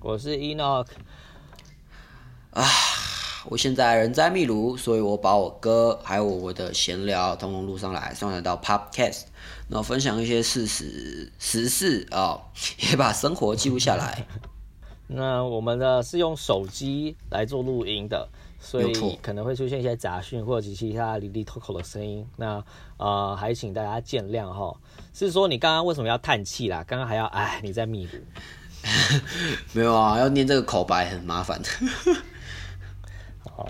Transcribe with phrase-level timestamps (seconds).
[0.00, 0.86] 我是 Enoch。
[3.51, 9.23] 啊，我现在人在秘鲁，所以我把我歌还有我的闲聊通通录上来，上传到 Podcast，
[9.67, 12.41] 然后分享一些事实时事啊、哦，
[12.89, 14.25] 也把生活记录下来。
[15.13, 18.29] 那我们呢是用手机来做录音的，
[18.61, 22.25] 所以可能会出现一些杂讯或者其他哩哩扣扣的声音。
[22.37, 22.63] 那
[22.95, 24.73] 呃，还请大家见谅哈。
[25.13, 26.85] 是说你刚刚为什么要叹气啦？
[26.87, 28.11] 刚刚还要哎，你在秘鲁？
[29.73, 31.67] 没有啊，要念这个口白很麻烦的。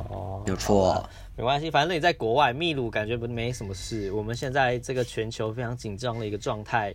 [0.09, 4.11] 哦，有错、啊，没关系，反正你在国外，秘鲁感觉不没什么事。
[4.11, 6.93] 我们现在这个全球非常紧张的一个状态。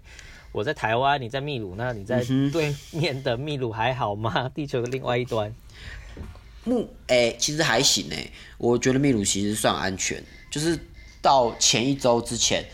[0.53, 4.49] 我在台湾，你在秘鲁，那你在对面的秘鲁还好吗？
[4.55, 5.55] 地球的另外一端，
[6.65, 10.79] 目哎、欸，其实还行哎、欸，我觉得秘鲁其实算安全，就是
[11.21, 12.65] 到前一周之前，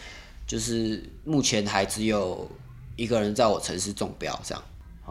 [0.47, 2.49] 就是目前还只有
[2.95, 4.63] 一个人在我城市中标这样。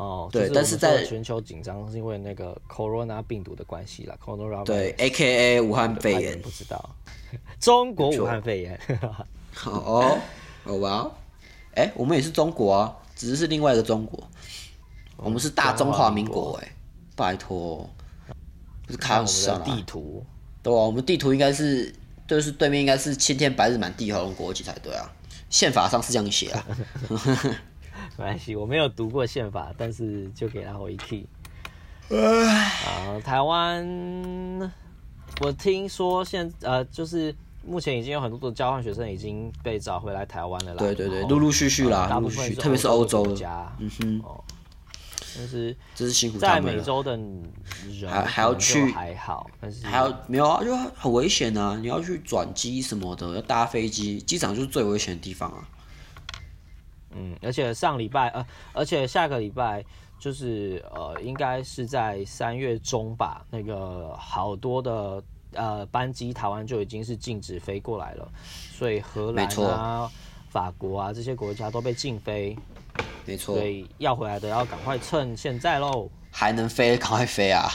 [0.02, 6.96] 哦，对，但是在全球紧张是因为那个 Corona 病毒的关系啦，Corona 对，AKA 武汉肺炎，不知道，
[7.62, 8.80] 中国武汉肺炎。
[9.64, 10.18] 哦，
[10.66, 11.12] 好吧。
[11.76, 14.28] 哎、欸，我们也是中国啊，只是是另外一个中国。
[15.18, 16.72] 我们是大中华民国哎、欸，
[17.16, 17.88] 拜托，
[18.88, 19.64] 不是开玩笑啦。
[19.64, 20.26] 地图，
[20.64, 21.94] 对啊，我们地图应该是，
[22.28, 25.08] 就是对面应该是青天白日满地红国旗才对啊。
[25.52, 26.66] 宪法上是这样写啊。
[28.18, 31.28] 没关系，我没有读过宪法，但是就给他回去。
[32.10, 34.72] 啊，台湾，
[35.42, 37.36] 我听说现呃就是。
[37.64, 40.80] 目前已经有很多的交换学生已经被找回来台湾了啦。
[40.80, 44.44] 对对对，陆陆续续啦，陆陆续续，特别是欧洲家，嗯哼，哦，
[45.38, 51.78] 但是这是辛苦在美洲的人还还要去，还好，但是还要没有啊，就很危险啊！
[51.80, 55.64] 你要去转机什么的，要搭飞机，机场就是最危险的地方啊。
[57.16, 59.84] 嗯，而且上礼拜呃，而且下个礼拜
[60.20, 65.24] 就是呃，应该是在三月中吧，那个好多的。
[65.54, 68.26] 呃，班机台湾就已经是禁止飞过来了，
[68.72, 70.10] 所以荷兰啊、
[70.50, 72.58] 法国啊这些国家都被禁飞，
[73.26, 73.56] 没错。
[73.56, 77.68] 所以要回来的要赶快趁现在喽，还能飞赶快飞啊！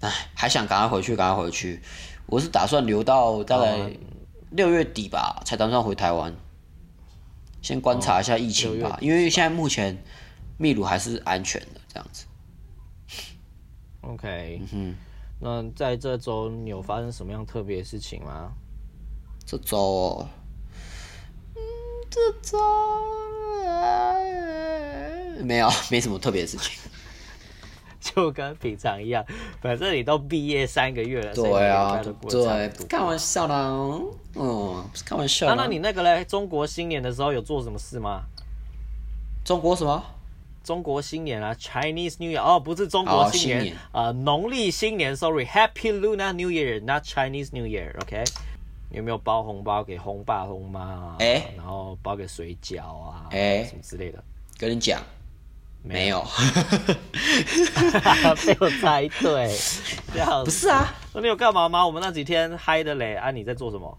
[0.00, 1.80] 哎，还想赶快回去，赶快回去。
[2.26, 3.90] 我是打算留到大概
[4.50, 6.30] 六月底吧，才打算回台湾，
[7.64, 9.96] 先观察一下疫情吧，哦、因为现在目前
[10.58, 12.26] 秘鲁还是安全的这样子。
[14.02, 14.94] OK，嗯哼。
[15.40, 18.52] 那在这周你有发生什么样特别的事情吗？
[19.46, 20.28] 这周哦，
[21.54, 21.60] 嗯，
[22.10, 22.58] 这周、
[23.66, 26.78] 呃、没有，没什么特别的事情，
[28.04, 29.24] 就跟平常一样，
[29.60, 31.34] 反正你都毕业三个月了。
[31.34, 33.70] 对啊，对，开玩笑啦，
[34.34, 35.46] 嗯，不是开玩笑。
[35.46, 36.24] 那那你那个嘞？
[36.24, 38.22] 中国新年的时候有做什么事吗？
[39.44, 40.04] 中国什么？
[40.62, 48.24] 中国新年啊，Chinese New Year 哦，不是中国新年啊，农历新年，Sorry，Happy Lunar New Year，not Chinese New Year，OK？
[48.90, 51.16] 有没有包红包给红爸红妈啊？
[51.18, 54.24] 哎，然后包给水饺啊，哎，什么之类的？
[54.56, 55.02] 跟你讲，
[55.86, 56.24] 没有，
[58.46, 59.54] 被我猜对，
[60.42, 60.88] 不是啊？
[61.12, 61.86] 那你有干嘛吗？
[61.86, 63.98] 我们那几天嗨的嘞，啊，你在做什么？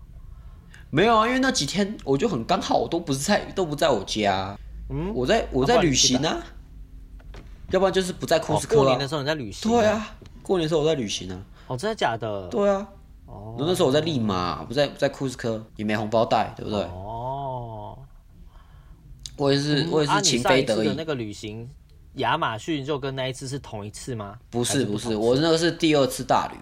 [0.90, 4.57] 没有啊，因为那几天我就很刚好，我都不是在，都不在我家，
[4.90, 6.44] 嗯，我在我在旅行啊。
[7.69, 8.78] 要不然就是不在库斯科、啊。
[8.78, 9.75] 过年的时候你在旅行、啊。
[9.79, 11.40] 对啊，过年的时候我在旅行啊。
[11.67, 12.47] 哦，真的假的？
[12.47, 12.88] 对啊。
[13.28, 13.56] 哦。
[13.59, 16.81] 那时候我在利马，不在不在库斯科，也没红包袋，对不对？
[16.85, 17.24] 哦。
[19.38, 20.88] 我也是，我也是情非得已。
[20.88, 21.69] 的那个旅行，
[22.16, 24.38] 亚马逊就跟那一次是同一次吗？
[24.50, 26.58] 不是不是，我那个是第二次大旅。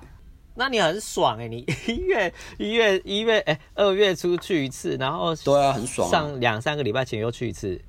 [0.55, 1.49] 那你很爽哎、欸！
[1.49, 6.09] 你一月一月一月哎，二月出去一次，然后对啊，很爽。
[6.09, 7.81] 上两三个礼拜前又去一次。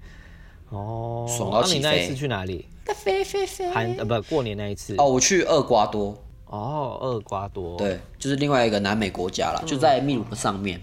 [0.71, 1.27] 哦。
[1.29, 1.81] 爽到起飞。
[1.81, 2.67] 那你那一次去哪里？
[2.95, 10.79] 飞飞飞，韩呃不过年那一次哦，我去厄瓜多哦，厄瓜多对，就是另外一个南美国家了，嗯，就在秘鲁的上面，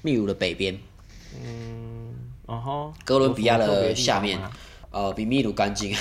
[0.00, 0.78] 秘鲁的北边，
[1.38, 2.01] 嗯，
[3.04, 4.40] 哥伦比亚的下面，
[4.90, 5.94] 呃，比秘鲁干净，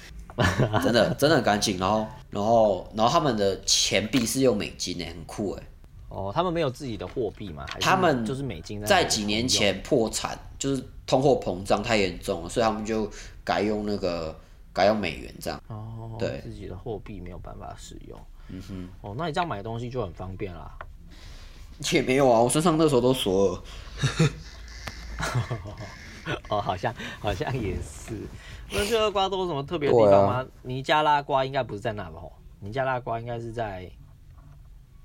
[0.82, 5.62] 真的真的很干净，然后然后然后他们的钱币是用美金诶，很酷诶。
[6.08, 7.66] 哦，他们没有自己的货币吗？
[7.80, 13.10] 他们就是美金，在几年前破产，就是通货膨胀太严重了，所以他们就。
[13.48, 14.38] 改用那个，
[14.74, 15.58] 改用美元这样。
[15.68, 18.20] 哦，对，自己的货币没有办法使用。
[18.48, 18.88] 嗯哼。
[19.00, 20.70] 哦，那你这样买东西就很方便啦。
[21.90, 23.62] 也没有啊，我身上那时候都锁了。
[26.50, 28.14] 哦，好像好像也是。
[28.70, 30.34] 那去厄瓜多有什么特别的地方吗？
[30.34, 32.20] 啊、尼加拉瓜应该不是在那吧？
[32.60, 33.90] 尼加拉瓜应该是在，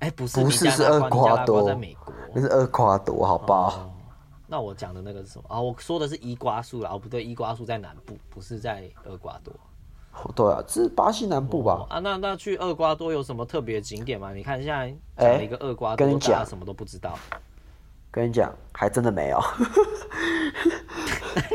[0.00, 3.90] 哎、欸，不是，不是是厄瓜多，在美国，那是厄瓜多，好吧、哦？
[4.46, 5.62] 那我讲的那个是什么啊、哦？
[5.62, 9.54] 我说的是伊瓜苏啦，哦不对，伊瓜苏在南部，不是在厄瓜多。
[10.34, 11.72] 对啊，这是巴西南部吧？
[11.80, 14.34] 哦、啊，那那去厄瓜多有什么特别景点吗？
[14.34, 17.18] 你看现在讲了一个厄瓜多，大家什么都不知道。
[18.14, 19.42] 跟你讲，还真的没有。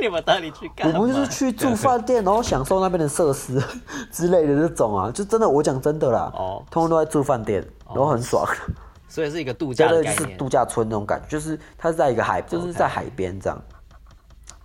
[0.02, 1.00] 你们到底去干嘛？
[1.00, 3.64] 我们就是去住饭店，然后享受那边的设施
[4.12, 6.30] 之类的这种啊，就真的，我讲真的啦。
[6.36, 8.46] 哦，通通都在住饭店，然后很爽。
[9.08, 13.58] 所以是一个度假的概念，就是度假村那种感觉，就是它是在一个海，就是在海边这样，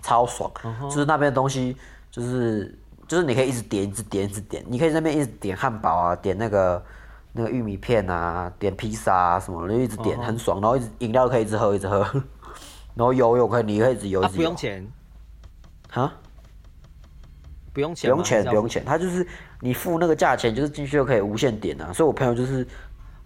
[0.03, 0.51] 超爽。
[0.83, 1.77] 就是那边的东西，
[2.11, 2.77] 就是
[3.07, 6.83] 就是你可以一直点，一直点，一直点，你可以在那边一直点汉堡啊，点那个。
[7.37, 10.61] 那个玉米片啊，点披萨啊什么的，就一直点，很爽。
[10.61, 11.99] 然后一直饮料可以一直喝，一直喝。
[12.95, 14.37] 然后游泳可以，你可以一直游一直。
[14.37, 14.87] 不用钱。
[15.91, 16.13] 哈？
[17.73, 18.09] 不用钱？
[18.09, 18.85] 不用钱，不用钱。
[18.85, 19.27] 他就是
[19.59, 21.93] 你付那个价钱，就是进去就可以无限点啊。
[21.93, 22.65] 所以我朋友就是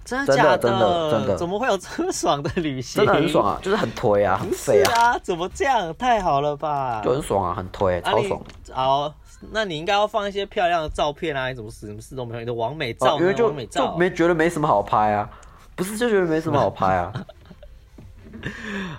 [0.07, 3.05] 真的真的真的真的，怎么会有这么爽的旅行？
[3.05, 5.19] 真的很爽啊，就是很推啊，很废啊。
[5.19, 5.95] 怎么这样？
[5.99, 7.03] 太好了吧？
[7.05, 8.41] 就很爽啊，很推，超爽。
[8.73, 9.15] 好。
[9.53, 11.49] 那你应该要放一些漂亮的照片啊！
[11.49, 12.41] 你怎么什么事都没有？
[12.41, 15.31] 你的完美照，因为就美照就没觉得没什么好拍啊，
[15.77, 17.13] 不是就觉得没什么好拍啊？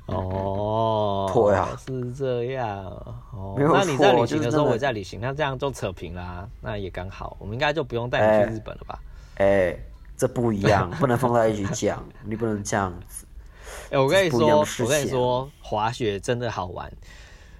[0.07, 2.77] 哦，对啊，是这样
[3.31, 3.56] 哦。
[3.57, 6.47] 那你在旅行的时候，我也在旅行，那这样就扯平啦。
[6.62, 9.00] 那也刚好，我们应该就不用带你去日本了吧？
[9.35, 9.85] 哎、欸欸，
[10.18, 13.25] 这不一样， 不能放在一起讲，你不能这样子。
[13.92, 16.92] 哎、欸，我跟你说，我跟你说，滑雪真的好玩。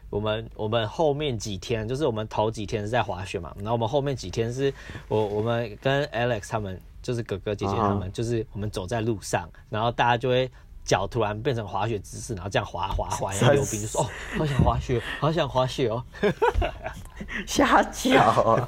[0.10, 4.74] 我们我们后面几天就是我们头几天是在滑雪嘛，然后我们后面几天是
[5.08, 10.50] 我我们跟 Alex 他们就是哥哥姐姐他们，就是我们走在路上，然后大家就会
[10.84, 16.04] 脚突然变成滑雪姿势，然后这样滑滑滑， 然后溜冰就说哦，好想滑雪，好想滑雪哦，
[17.46, 18.68] 瞎脚，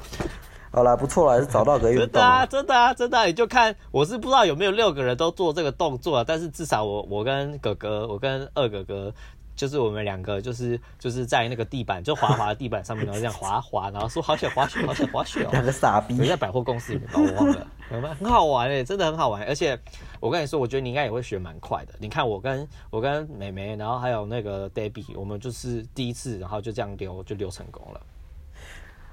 [0.70, 2.06] 好啦，不错了，还是找到个运动。
[2.06, 9.12] 真的啊，真的啊，真的啊，你就看我是不知道有没有六个人都做这个动作，但是至少我我跟哥哥，我跟二哥哥。
[9.54, 15.48] 就是我们两个，就是就是在那个地板，就滑滑的地板上面，然后这样滑滑，然后说好想滑雪，好想滑雪哦。
[15.52, 16.14] 两个傻逼。
[16.14, 17.66] 你在百货公司里面把我忘了？
[18.18, 19.46] 很好玩诶，真的很好玩。
[19.46, 19.78] 而且
[20.18, 21.92] 我跟你说，我觉得你应该也会学蛮快的。
[21.98, 28.00] 你看我跟我跟妹妹，然后还有那个 Debbie，我们就是第一次，然后就这样溜，就溜成功了。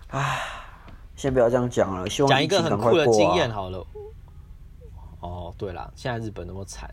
[0.07, 0.37] 啊，
[1.15, 3.85] 先不要这样讲了，希望讲一个很酷的经验好了。
[5.19, 6.89] 哦，对了，现在日本那么惨。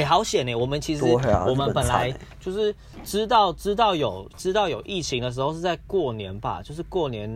[0.00, 0.54] 哎、欸，好险呢！
[0.54, 2.10] 我们其实、啊、我们本来
[2.40, 2.74] 就是
[3.04, 7.28] 知道知道有知道有疫情的时候是在过年吧，就是过年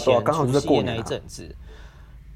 [0.00, 1.54] 前除夕夜那一阵子。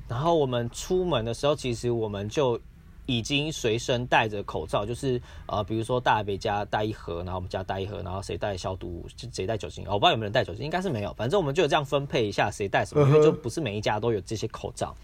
[0.06, 2.60] 然后我们出门的时候，其实我们就
[3.06, 9.82] 已经随身带着口罩，就是呃，比如说大北家带一盒，然后我们家带一盒，然后谁带消毒，谁带酒精。
[9.88, 11.14] 我不知道有没有人带酒精，应该是没有。
[11.14, 14.94] 反正我们就这样分配一下谁带什么，因为就不是每一家都有这些口罩。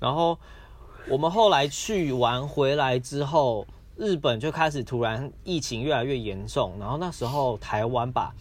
[0.00, 0.38] 然后
[1.10, 3.66] 我们后来去完回来之后。
[3.98, 8.32] 日本就开始突然疫情越来越严重，然后那时候台湾吧，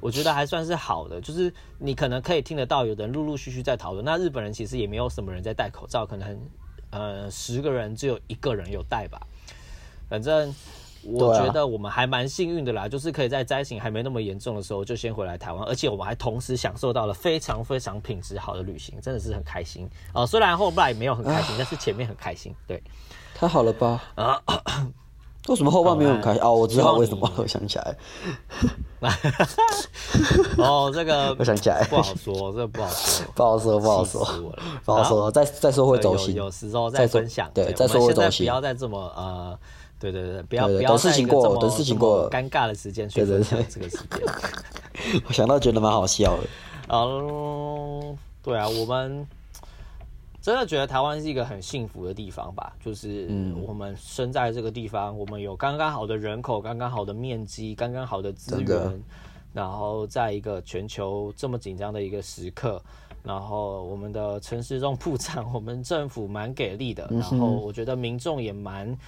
[0.00, 4.02] 我觉得还算是好的，就是你可能可以听得到有人陆陆续续在讨论。
[4.02, 6.40] 那日本人其实也没有什么人在戴口罩，可能
[6.90, 9.20] 呃十个人只有一个人有戴吧。
[10.08, 10.54] 反正
[11.04, 20.26] 我觉得我们还蛮幸运的啦，就是可以在灾情还没那么严重的时候就先回来台湾，而且我们还同时享受到了非常非常品质好的旅行，真的是很开心哦。
[20.26, 22.82] 虽然后来没有很开心，但是前面很开心，对，
[23.34, 24.02] 太好了吧？
[24.14, 24.42] 啊。
[25.48, 26.42] 为什么后半没有很开心？
[26.42, 27.96] 哦，我知道为什么，我想起来。
[30.56, 34.24] 哦，这个我想起来，不好说，这个不好说，不好说，不好说，
[34.84, 35.30] 不好说。
[35.32, 37.50] 再再说会走心，有时候再分享。
[37.52, 38.46] 对，再说会走心。
[38.46, 39.58] 不要再这么呃，
[39.98, 40.90] 对对对，不要不要。
[40.90, 44.20] 等事情过，等事情过，尴尬的时间去分享这个时间。
[45.26, 46.44] 我想到觉得蛮好笑的。
[46.94, 49.26] 哦，对啊，我们。
[50.42, 53.28] 真的觉得台湾是一个很幸福的地方吧，就是
[53.64, 59.02] 我们生在这个地方，我们有刚刚好的人口，刚刚好的面积，刚刚好的资源，
[59.52, 62.82] 然后在一个全球这么紧张的一个时刻，
[63.22, 68.98] 然后我们的陈时中部长，我们政府蛮给力的，然后我觉得民众也蛮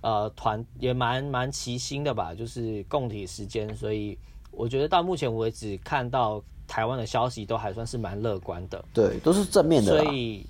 [0.00, 4.18] 呃团也蛮蛮齐心的吧，就是共体时间，所以
[4.50, 10.44] 我觉得到目前为止看到台湾的消息都还算是蛮乐观的，对，都是正面的，所以。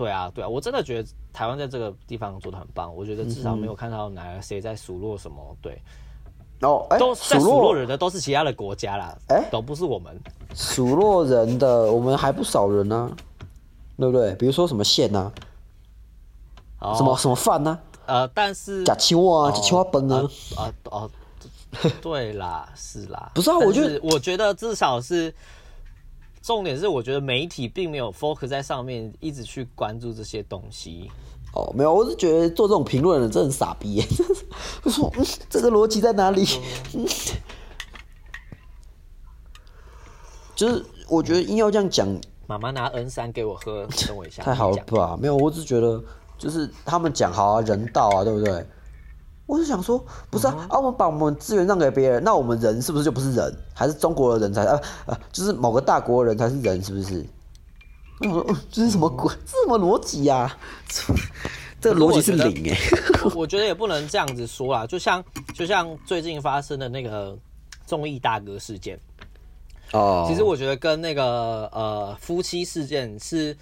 [0.00, 2.94] 对啊，对啊，我真的觉得台湾在这个地方做的很棒。
[2.96, 5.54] 我觉得至少没有看到哪个谁在数落什么。
[5.60, 5.78] 对，
[6.62, 10.18] 哦，哎，都在数落人的都是其他的国家啦，哎，都不是我们
[10.54, 13.14] 数落人的，我们还不少人呢，
[13.98, 14.34] 对不对？
[14.36, 15.30] 比如说什么线呐，
[16.96, 20.22] 什么什么饭呐，呃，但是假青蛙啊，假青蛙崩啊，
[20.56, 21.10] 啊哦，
[22.00, 23.58] 对啦，是啦，不是啊？
[23.58, 25.34] 我觉得，我觉得至少是
[26.42, 31.10] 重点是，我觉得媒体并没有 focus 在上面，一直去关注这些东西。
[31.54, 34.04] 哦，没有，我是觉得做这种评论的人真的很傻逼耶。
[34.84, 36.46] 我说，嗯，这个逻辑在哪里？
[36.94, 37.06] 嗯，
[40.54, 42.08] 就是我觉得硬要这样讲。
[42.46, 44.42] 妈妈拿 N 三给我喝，等我一下。
[44.42, 45.16] 太好了吧？
[45.20, 46.02] 没有，我只觉得
[46.38, 48.66] 就是他们讲好啊，人道啊，对不对？
[49.50, 53.52] 我就想说，不是啊，嗯、啊，我们把我们资源让给别人，那我们人是不是就不是人？
[53.74, 55.18] 还是中国的人才啊啊？
[55.32, 57.26] 就是某个大国的人才是人，是不是？
[58.20, 59.34] 我说，这、是什么鬼？
[59.44, 60.56] 这什么逻辑呀？
[61.80, 62.78] 这个逻辑是零哎。
[63.34, 67.36] 我觉得也不能这样子说啦，就像就像最近发生的那个
[67.86, 68.96] 综艺大哥事件。
[69.92, 73.56] 哦，其实我觉得跟那个呃夫妻事件是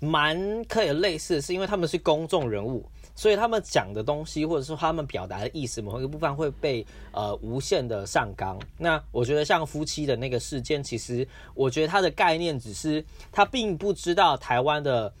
[0.00, 2.82] 蛮可以类似的，是因为他们是公众人物，
[3.14, 8.58] 所以他们讲的东西或者说他们表达的意思某一个部分会被呃无限的上纲。
[8.78, 15.12] 那我觉得像夫妻的那个事件，其实我觉得他的概念只是他并不知道台湾的。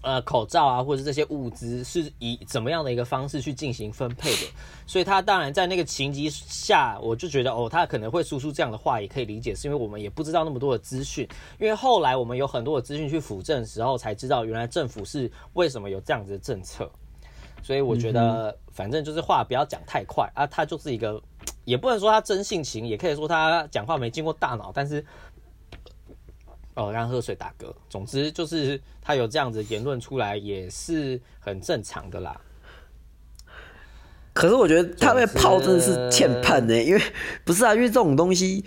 [0.00, 4.46] 呃，口罩啊，或者是这些物资是以怎么样的一个方式去进行分配的？
[4.86, 11.28] 所以他当然在那个情急下，我就觉得哦，他可能会说出这样的话，也可以理解，是因为我们也不知道那么多的资讯。
[11.58, 16.88] 因为后来我们有很多的资讯去辅证的时候，才知道原来政府是为什么有这样子的政策。
[17.60, 20.46] 所以我觉得，反正就是话不要讲太快啊。
[20.46, 21.20] 他就是一个，
[21.66, 25.04] 也不能说他真性情，也可以说他讲话没经过大脑，但是。
[26.78, 27.74] 哦，让喝水打嗝。
[27.90, 32.40] 总之就是他有这样子言论出来，也是很正常的啦。
[34.32, 37.02] 可是我觉得他被炮真的是欠喷呢，因为
[37.44, 38.64] 不是啊，因为这种东西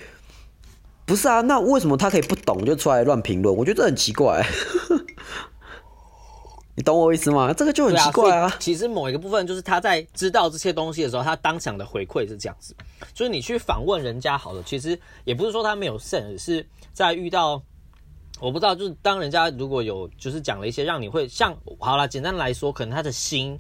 [1.06, 3.56] 不是啊，那为什么他可以不懂就出来乱评论？
[3.56, 4.46] 我觉得这很奇怪。
[6.76, 7.54] 你懂我意思吗？
[7.54, 8.58] 这个就很奇怪啊，啊。
[8.60, 12.76] 其实某一个部分就是他在知道这些东西的时候，他当场的回馈是这样子，
[13.14, 17.64] 就是你去访问人家好了，其实也不是说他没有 sense，是在遇到。
[18.42, 23.58] 我不知道，就是当人家如果有就是讲了一些让你会像好了，简单来说，可能他的心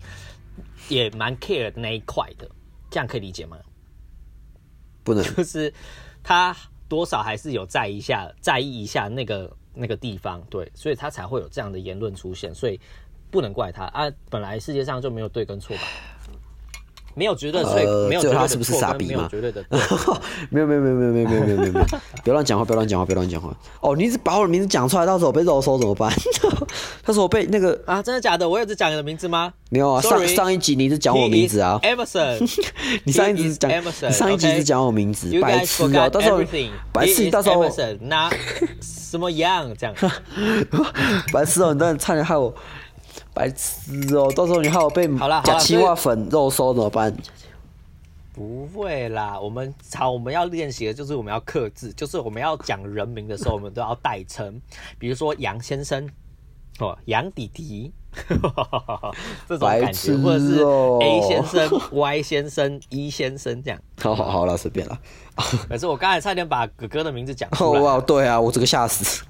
[0.89, 2.49] 也蛮 care 的那一块的，
[2.89, 3.57] 这样可以理解吗？
[5.03, 5.71] 不能， 就是
[6.23, 6.55] 他
[6.89, 12.79] 多少还是有在意一下，在意一下那个那个地方，对，所以他才会有这样的言论出现，所以
[13.29, 15.83] 不能怪他啊，本来世界上就没有对跟错吧。
[17.13, 19.29] 没有绝对对，呃、没有绝对的错，是不是傻逼吗？
[19.31, 19.65] 没有绝对的，
[20.49, 21.85] 没有没有没有没有没有没有没有
[22.23, 23.53] 不要乱讲话，不要乱讲话，不要乱讲话。
[23.81, 26.11] 哦，你一直把我的名字讲出来，到时候我被肉搜怎么办？
[27.03, 28.47] 他说我被那个啊，真的假的？
[28.47, 29.51] 我有只讲你的名字吗？
[29.69, 32.39] 没有啊，上上一集你一直讲我名字啊，Emerson，
[33.05, 36.41] 你上一集讲，Emerson，上一集是讲我名字，白痴啊，到时候
[36.91, 37.65] 白痴，到时候
[38.01, 38.29] 那
[38.81, 39.95] 什么样这样？
[41.33, 42.53] 白痴哦，你真的差点害我。
[43.41, 44.31] 白痴哦！
[44.35, 45.07] 到时候你害我被
[45.43, 47.11] 假青蛙粉肉收怎么办？
[48.33, 54.61] 不会啦，我们好，我们要练习的就是我们要克制，就是我们要讲人名的时候，我们都要代称，
[54.99, 56.07] 比如说杨先生
[56.77, 57.91] 哦，杨弟弟，
[59.49, 60.61] 这种感觉，或者是
[61.01, 63.81] A 先生、Y 先生、E 先生这样。
[63.99, 64.99] 好好好了，随便了。
[65.67, 67.81] 可是我刚才差点把哥哥的名字讲出来。
[67.81, 69.23] 哇，对啊，我这个吓死。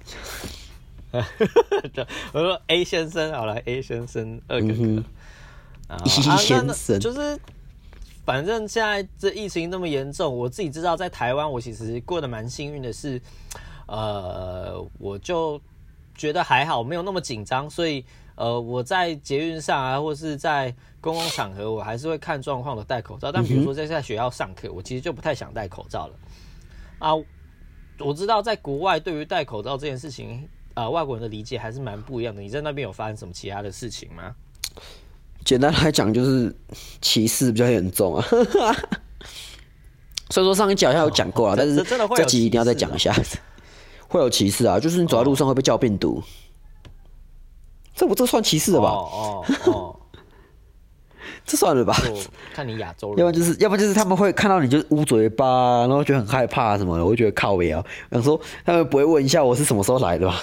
[2.31, 5.03] 我说 A 先生好了，A 先生二哥哥，嗯、
[6.05, 6.37] E 先
[6.73, 7.37] 生、啊、就是，
[8.25, 13.21] 反正现在这疫情那么严重，我自己知道在台湾，我其实过得蛮幸运的是，
[13.87, 15.59] 呃，我就
[16.15, 23.29] 觉得还好，没有那么紧张，所以呃，我在捷运上啊，或是在公共场合，我还是会看状况的戴口罩。
[23.33, 26.13] 但比如说在在学校上课，我其实就不太想戴口罩了。
[26.99, 27.09] 啊，
[27.99, 30.47] 我知道在国外对于戴口罩这件事情。
[30.73, 32.41] 呃，外国人的理解还是蛮不一样的。
[32.41, 34.35] 你在那边有发生什么其他的事情吗？
[35.43, 36.55] 简单来讲，就是
[37.01, 38.25] 歧视比较严重啊。
[40.29, 41.83] 虽然说上一集好像有讲过了，哦，但是
[42.15, 43.13] 这集一定要再讲一下。
[44.07, 46.23] 会有歧视啊，就是你走在路上会被叫病毒，哦，
[47.95, 48.89] 这不这算歧视了吧？
[48.89, 49.71] 哦哦。
[49.71, 50.00] 哦
[51.45, 51.95] 这算了吧，
[52.53, 57.83] 看你亚洲人，要不然就是，要不就是他们会看到你就捂嘴巴，然后觉得很害怕什么的，我会觉得靠北啊。
[58.11, 60.41] 想说他们不会问一下我是什么时候来的吧？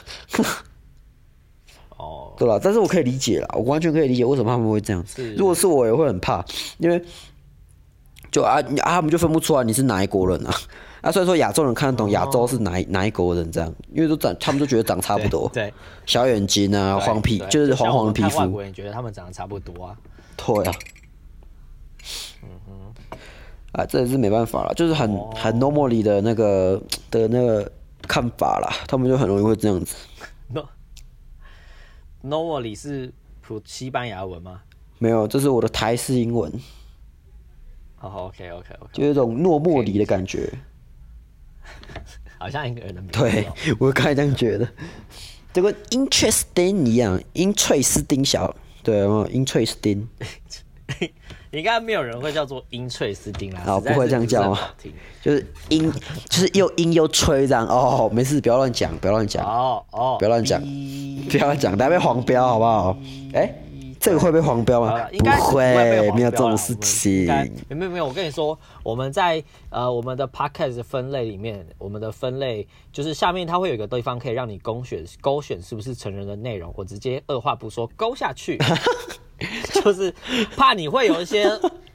[1.96, 2.60] 哦， 对吧？
[2.62, 5.34] 但是我可以理解啦，我完全可以理解为什么他们会这样子。
[5.34, 6.44] 如果是我也会很怕，
[6.78, 7.02] 因为
[8.30, 10.54] 就啊啊，他们就分不出来你是哪一国人啊。
[11.00, 15.48] 啊，虽然说亚洲人看得懂亚洲是哪哪一国人这样，因为都长，他们都觉得长差不多。
[15.54, 15.74] 对，对
[16.04, 18.38] 小眼睛啊，黄皮就是黄黄的皮肤。
[18.40, 19.96] 外国人觉得他们长得差不多啊。
[20.38, 20.72] 对啊。
[22.42, 22.94] 嗯哼，
[23.72, 25.36] 啊，这也是没办法了，就是很、oh.
[25.36, 26.80] 很 normally 的那个
[27.10, 27.70] 的那个
[28.02, 29.94] 看法啦，他们就很容易会这样子。
[32.22, 34.62] No，normally 是普西班牙文吗？
[34.98, 36.50] 没有，这是我的台式英文。
[38.00, 40.48] 哦、oh,，OK OK OK，就有种诺莫里的感觉，
[42.38, 43.18] 好像一个人的名字。
[43.18, 43.46] 对，
[43.78, 44.68] 我刚才这样觉得，
[45.52, 48.54] 这个 interesting 一样，interesting 小，
[48.88, 50.06] 对吗？interesting。
[51.50, 54.58] 应该没有人会叫做英翠斯丁啦，哦，不会这样叫吗？
[55.22, 55.90] 就是英，
[56.28, 57.66] 就是又英又吹这样。
[57.66, 59.44] 哦，没事，不要乱讲，不要乱讲。
[59.44, 60.60] 哦哦，不要乱讲，
[61.28, 62.96] 不要乱讲，大家被黄标好不好？
[63.34, 63.54] 哎，
[64.00, 65.10] 这个会被黄标吗？
[65.10, 67.26] 应该不会，没有这种事情。
[67.68, 78.58] 没有没有，我跟你说，我们在呃我们的 podcast 分类里面，我们的分类就是下面它会有一个地方可以让你勾选勾选是不是成人的内容，我直接二话不说勾下去。
[79.72, 80.12] 就是
[80.56, 81.48] 怕你会有一些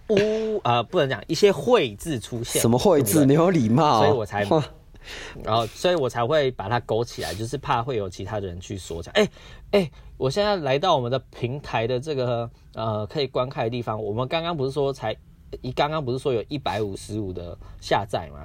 [0.10, 2.62] 污呃，不能讲一些秽字出现。
[2.62, 3.26] 什么秽字？
[3.26, 4.48] 你有礼貌，所以我才，
[5.44, 9.14] 然后所以我才会把它勾起来，就是怕会有其他的人去说讲。
[9.16, 9.28] 哎
[9.72, 9.92] 哎，
[10.24, 15.14] 我现在来到我们的平台的这个呃可以观看的地方，我们刚刚不是说才
[15.60, 18.40] 一刚刚不是说有一百五十五的下载吗？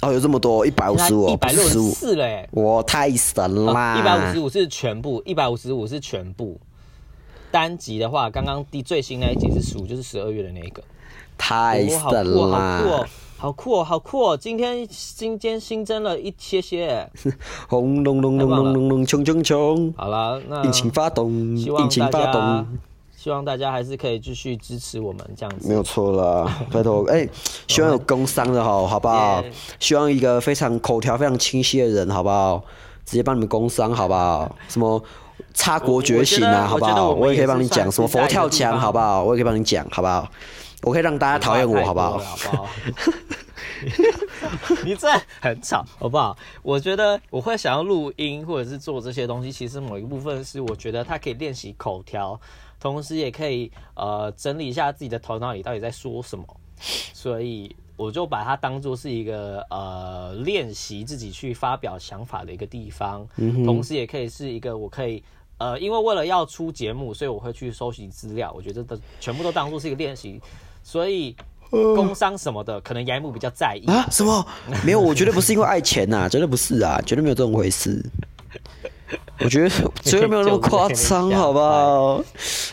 [0.00, 4.00] 哦，有这么多，一百五十五，一百六十四了，哎，我太神啦！
[4.00, 6.58] 一百五十五是全部，一百五十五是全部。
[7.50, 10.82] 单集的话，刚刚第最新那一集是十五，就是十二月的那一个。
[11.36, 13.06] 太神了，
[13.40, 14.36] 好酷哦，好酷哦！
[14.36, 17.08] 今天今天新增了一些些。
[17.70, 19.94] 轰隆隆隆隆隆隆，冲冲冲！
[19.96, 22.66] 好了，那引擎发动，引擎发动。
[23.16, 25.66] 希望大家还是可以继续支持我们这样子。
[25.66, 27.30] 没有错啦， 拜托，哎、欸，
[27.66, 29.42] 希望有工商的好，好不好？
[29.78, 32.62] 希望一个非常口条非常清晰的人，好不好？
[33.06, 34.54] 直接帮你们工商，好不好？
[34.68, 35.02] 什么？
[35.54, 37.10] 插国觉醒啊，好不好？
[37.10, 39.24] 我也可以帮你讲什么佛跳墙，好不好？
[39.24, 40.28] 我也可以帮你讲，好不好？
[40.82, 42.18] 我可以让大家讨厌我，好不好？
[42.18, 42.68] 好不好？
[44.84, 45.08] 你这
[45.40, 46.36] 很吵，好不好？
[46.62, 52.38] 我觉得我会想要录音或者是做这些东西，其实某一部分是我觉得它可以练习口条，
[52.78, 56.44] 同时也可以呃整理一下自己的头脑里到底在说什么，
[57.14, 63.26] 所以我就把它当做是一个呃练习自己去发表想法的一个地方，
[63.64, 65.22] 同时也可以是一个我可以。
[65.58, 68.50] 呃，因为为了要出节目，所以我会去收集资料。
[68.56, 70.40] 我觉得都全部都当做是一个练习，
[70.82, 71.34] 所以
[71.70, 74.06] 工伤什么的，可能杨木比较在意啊。
[74.10, 74.46] 什么？
[74.84, 78.04] 没有，我觉得不是因为爱钱呐、啊，绝对不是啊，绝对没有这种回事。
[79.40, 79.68] 我觉得
[80.02, 82.18] 绝对没有那么夸张，好不好？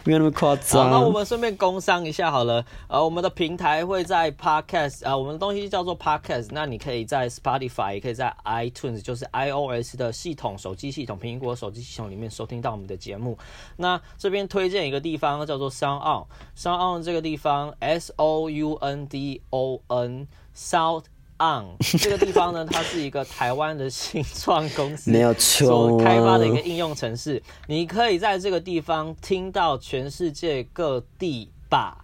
[0.03, 0.91] 没有那么夸张。
[0.91, 2.63] 那我们顺便工商一下好了。
[2.87, 6.47] 呃，我们的平台会在 Podcast，呃，我们的东西叫做 Podcast。
[6.51, 13.37] 那你可以在 Spotify，也可以在 iTunes，就是 iOS 的系统、手机系统、苹果手机系统里面收听到我们的节目。
[13.77, 21.03] 那这边推荐一个地方叫做 Sound On，Sound On 这个地方 S O U N D O N，Sound。
[21.39, 21.65] On
[21.99, 27.41] 这个地方呢， 它是一个台湾的新创公司没有错所开发的一个应用程式。
[27.67, 31.99] 你可以在这个地方听到全世界各地吧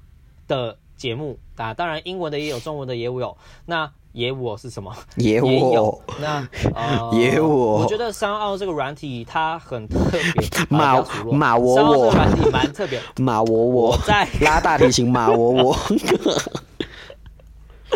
[0.47, 3.37] 的节目啊，当然英文的也有，中文的也有。
[3.65, 4.95] 那野我是什么？
[5.15, 5.99] 野我。
[6.21, 7.81] 那 呃，野我。
[7.81, 10.21] 我觉得 SoundOn 这个软体它很特别。
[10.69, 11.81] 马马我我。
[11.81, 13.01] 这个软体蛮特别。
[13.17, 13.97] 马我我。
[14.05, 15.77] 在拉大提琴，马我我。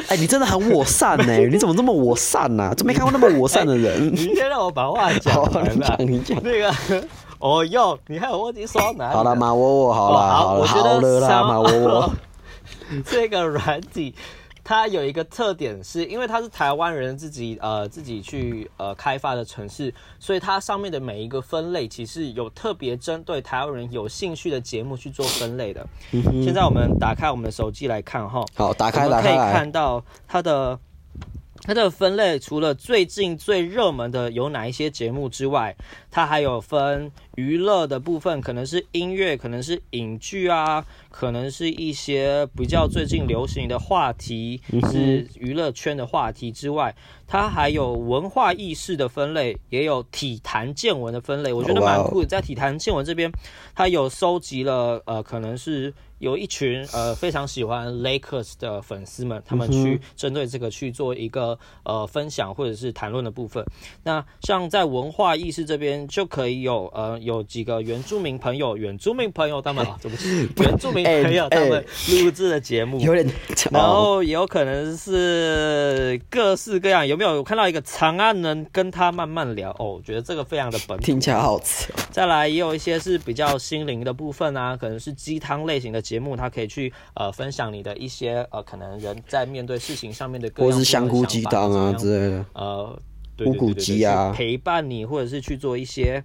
[0.07, 1.37] 哎、欸，你真的很我善呢？
[1.47, 2.73] 你怎么这么我善呢、啊？
[2.75, 4.07] 就没看过那么我善的人。
[4.15, 5.95] 你先让我把话讲完了。
[5.99, 6.73] 你讲那个，
[7.39, 9.09] 哦哟，你还有忘记说哪？
[9.09, 12.11] 好了，马窝窝，好了，好了，好了啦，马窝窝。
[13.05, 14.15] 这个软体。
[14.67, 25.87] 它有一个特点，是因为它是台湾人自己呃自己去呃开发的城市，所以它上面的每一个分类其实有特别针对台湾人有兴趣的节目去做分类的。
[26.11, 30.77] 嗯、现在我们打开我们的手机来看哈，好，打开，打开，可以看到它的。
[31.63, 35.75] 它的分类除了最近最热门的有哪一些节目之外，
[36.17, 46.95] 它还有分娱乐的部分，可能是音乐，可能是影剧啊，可能是一些比较最近流行的话题，是娱乐圈的话题之外，
[47.27, 52.27] 它还有文化意识的分类，也有体坛见闻的分类，我觉得蛮酷的。
[52.27, 53.31] 在体坛见闻这边，
[53.75, 55.93] 它有收集了呃，可能是。
[56.19, 63.63] 有一群呃非常喜欢 Lakers 的粉丝们，他们去针对这个去做一个呃分享或者是谈论的部分。
[64.03, 69.85] 那像在文化意识这边就可以有呃有几个原住民朋友，原住民朋友他们
[70.57, 73.29] 原住民朋友他们录制的节目，有点，
[73.71, 77.05] 然后也有可能是各式各样。
[77.05, 79.69] 有没有看到一个长安人跟他慢慢聊？
[79.77, 81.93] 哦，我觉得这个非常的本土，听起来好吃。
[82.09, 86.01] 再来也有一些是比较心灵的部分啊，可能是鸡汤类型的。
[86.07, 92.97] 节目，它可以去呃分享你的一些呃可能人在面对事情上面的各样的，或是香菇鸡汤啊之类的，呃，
[93.45, 96.23] 乌骨鸡啊，陪伴你，或者是去做一些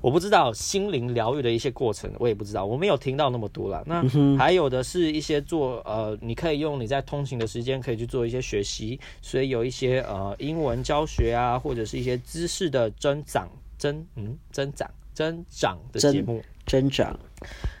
[0.00, 3.82] 我不知道心灵疗愈的一些过程，我也不知道，我没有听到那么多了。
[3.86, 4.04] 那
[4.36, 17.18] 还有的是一些做呃，你可以用你在通勤的时间可以去做一些学习，所以有一些呃英文教学啊，或者是一些知识的增长增嗯增长增长的节目增长。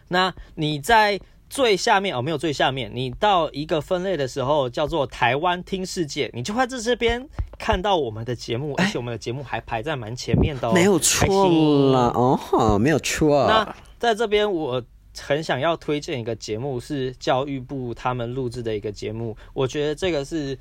[0.08, 1.20] 那你在。
[1.48, 2.90] 最下面哦，没有最下面。
[2.92, 13.46] 你到一个分类的时候，叫做台湾听世界，你就会在这边看到我们的节目，而且我们的节目还排在蛮前面的哦，没有错啦，哦，没有错。
[13.46, 14.82] 那在这边，我
[15.18, 19.36] 很想要推荐一个节目，是教育部他们录制的一个节目。
[19.54, 20.58] 我觉得这个是，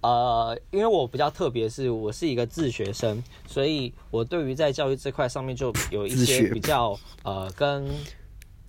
[0.00, 7.84] 呃，因为我比较特别，是我是一个自学生，所以我对于在教育这块上面就有一些比较呃跟。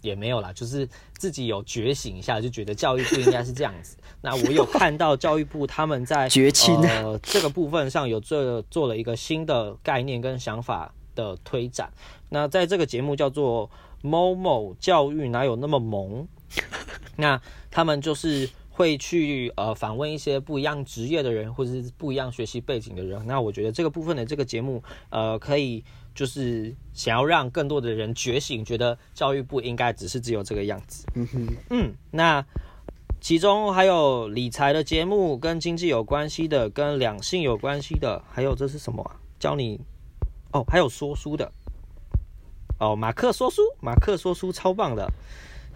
[0.06, 0.88] 也没有啦，就是
[1.18, 3.98] 自己有觉醒一下，就觉得教育部应该是这样子。
[4.22, 11.92] 那我有看到教育部他们在绝情呃这个部分上有做做了一个新的概念跟想法的推展。
[12.30, 13.70] 那在这个节目叫做
[14.02, 16.28] 某某教育哪有那么萌？
[17.18, 17.42] 那
[17.72, 23.26] 他们就是会去呃访问一些不一样职业的人，或者是不一样学习背景的人。
[23.26, 25.84] 那我觉得这个部分的这个节目呃可以。
[26.16, 31.06] 就是想要让更多的人觉醒，觉得教育部应该只是只有这个样子。
[31.14, 32.44] 嗯哼，嗯，那
[33.20, 39.20] 其中还有理财的节目，跟经济有关系的，跟两性有关系的，还有这是什么啊？
[39.38, 39.80] 教你
[40.54, 41.52] 哦，还有说书的
[42.80, 45.12] 哦，马克说书，马克说书超棒的，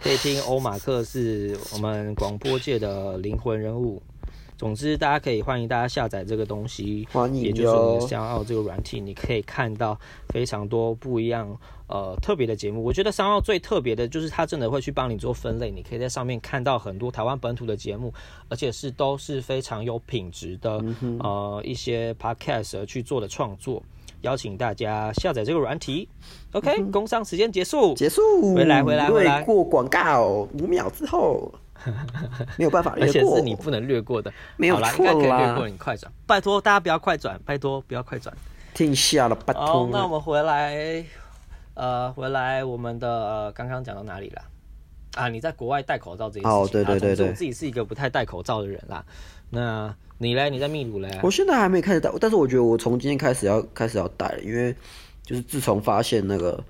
[0.00, 4.02] 可以听欧马克是我们广播界的灵魂人物。
[4.60, 12.84] 总之，大家可以欢迎大家下载这个东西，欢迎，也就是我们 SoundOn 这个软体，你可以看到非常多不一样呃特别的节目。
[12.84, 18.12] 我觉得 SoundOn 最特别的就是它真的会去帮你做分类，你可以在上面看到很多台湾本土的节目，
[18.50, 23.82] 而且是都是非常有品质的、嗯、呃一些 Podcast 去做的创作。
[24.20, 26.06] 邀请大家下载这个软体。
[26.52, 28.20] OK，、嗯、工商时间结束，结束，
[28.54, 31.50] 回来回来回来，过广告五秒之后。
[32.58, 34.32] 没有办法，而且是你不能略过的。
[34.56, 35.68] 没有啦，应该可以略过。
[35.68, 38.34] 你快转，拜托大家不要快转，拜托不要快转。
[38.74, 39.66] 听下了，拜托。
[39.66, 41.04] 好，那我们回来，
[41.74, 44.42] 呃，回来我们的刚刚讲到哪里了？
[45.14, 46.50] 啊，你在国外戴口罩这件事情。
[46.50, 47.28] 哦，对对对对。
[47.28, 49.04] 我自己是一个不太戴口罩的人啦。
[49.50, 50.48] 那你嘞？
[50.50, 51.18] 你在秘鲁嘞？
[51.22, 54.74] 我现在还没开始戴，但是我觉得我从今天开始要开始要戴了，因为
[55.24, 56.62] 就是自从发现那个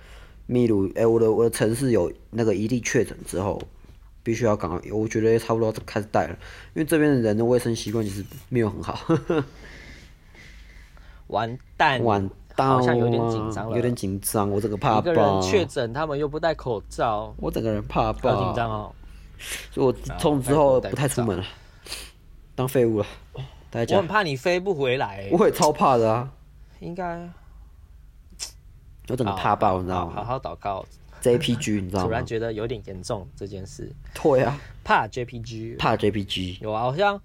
[0.47, 3.61] 秘鲁，哎、欸，我的我的城市有那个一例确诊之后。
[4.23, 6.37] 必须要赶快，我觉得差不多开始戴了，
[6.75, 8.99] 因为这边的人的卫生习惯其实没有很好。
[11.29, 15.01] 完蛋，完蛋，好像有点紧张了，有点紧张，我这个怕爆。
[15.01, 18.93] 一个人确诊，他们又不戴口罩，我整个人怕爆，好紧张哦。
[19.71, 21.45] 所以我从之后不太出门了，
[22.55, 23.07] 当废物了。
[23.71, 26.29] 大家讲，我很怕你飞不回来，我也超怕的啊。
[26.81, 27.31] 应该，
[29.09, 30.15] 我整个怕爆，你知道吗？
[30.17, 30.85] 好好祷告。
[31.23, 32.07] JPG， 你知道吗？
[32.07, 33.91] 突然觉得有点严重这件事。
[34.15, 36.59] 对啊，怕 JPG，怕 JPG。
[36.61, 37.21] 有啊，好像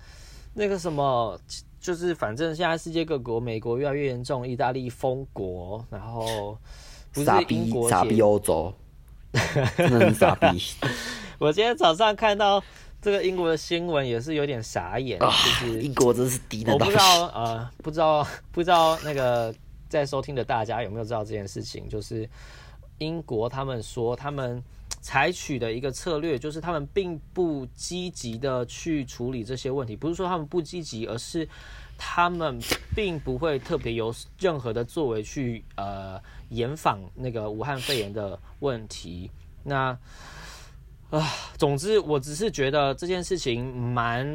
[0.53, 1.39] 那个什么，
[1.79, 6.57] 就是反正现在世界各国，美国越来越严重，意大利封国，然后
[7.11, 8.73] 不是英国傻逼欧洲，
[9.77, 10.61] 真的很傻逼。
[11.39, 12.63] 我今天早上看到
[13.01, 16.73] 这个英国的新闻，也是有点傻眼，啊、就是英国真是低能。
[16.73, 19.53] 我不知道，呃，不知道，不知道那个
[19.89, 22.29] 在收听的大家有没有知道这件事情，就是。
[22.97, 24.63] 英国他们说，他们
[25.01, 29.95] 采取的一个策略就是，他们并不积极的去处理这些问题。
[29.95, 31.47] 不是说他们不积极，而是
[31.97, 32.59] 他们
[32.95, 39.29] 并不会特别有任何的作为去呃严防那个武汉肺炎的问题。
[39.63, 39.97] 那。
[41.11, 44.25] 啊，总之，我只是觉得这件事情蛮，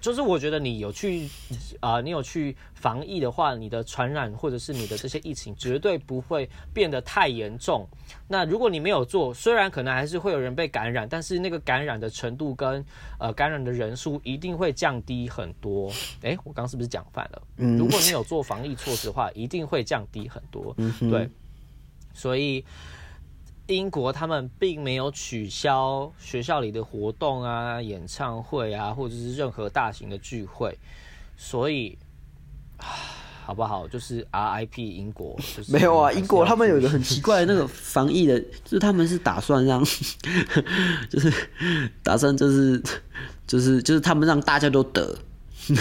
[0.00, 1.26] 就是我觉得你有去
[1.80, 7.88] 啊、呃，你有去防疫的话，你的传染或者是你的这些疫情绝对不会变得太严重。
[8.26, 12.84] 那如果你没有做，虽然可能还是会有人被感染，但是那个感染的程度跟
[13.18, 15.90] 呃感染的人数一定会降低很多。
[16.22, 17.42] 诶，我刚刚是不是讲反了？
[17.58, 20.74] 嗯，如果你有做防疫措施的话，一定会降低很多。
[20.78, 21.30] 嗯，对，
[22.12, 22.62] 所以。
[23.74, 30.78] 英国他们并没有取消学校里的活动啊、演唱会啊，或者是任何大型的聚会，
[31.36, 31.98] 所以，
[33.44, 33.88] 好不好？
[33.88, 36.12] 就是 RIP 英国，就是、没有啊。
[36.12, 39.82] 英国他们有一个很奇怪的那个防疫的，就是他们是打算让，
[41.10, 41.32] 就是
[42.02, 42.82] 打算就是
[43.46, 45.18] 就是就是他们让大家都得，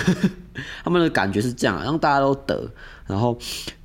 [0.84, 2.72] 他们的感觉是这样，让大家都得，
[3.06, 3.38] 然后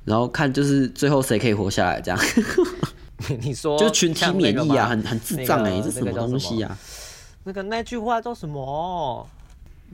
[0.05, 2.19] 然后看就是最后谁可以活下来这样。
[3.41, 6.77] 你说就是群体免疫啊，很很智障哎、欸，这什么东西啊？
[7.43, 9.27] 那个那句话叫什么？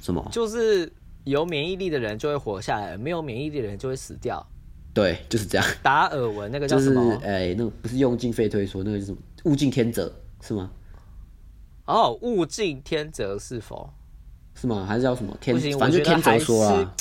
[0.02, 0.28] 什么？
[0.32, 0.92] 就是
[1.24, 4.46] 有免疫力的人就会活下来，没有免疫力的人就会死掉。
[4.94, 5.68] 对，就是这样。
[5.82, 7.20] 达尔文那个叫就是什么？
[7.24, 9.18] 哎，那个不是用进废退缩，那个是什么？
[9.46, 10.70] 物竞天择是吗？
[11.86, 13.90] 哦，物竞天择是否？
[14.56, 14.86] 是吗？
[14.86, 15.56] 还是叫什么天？
[15.80, 16.96] 反正就天择说啊。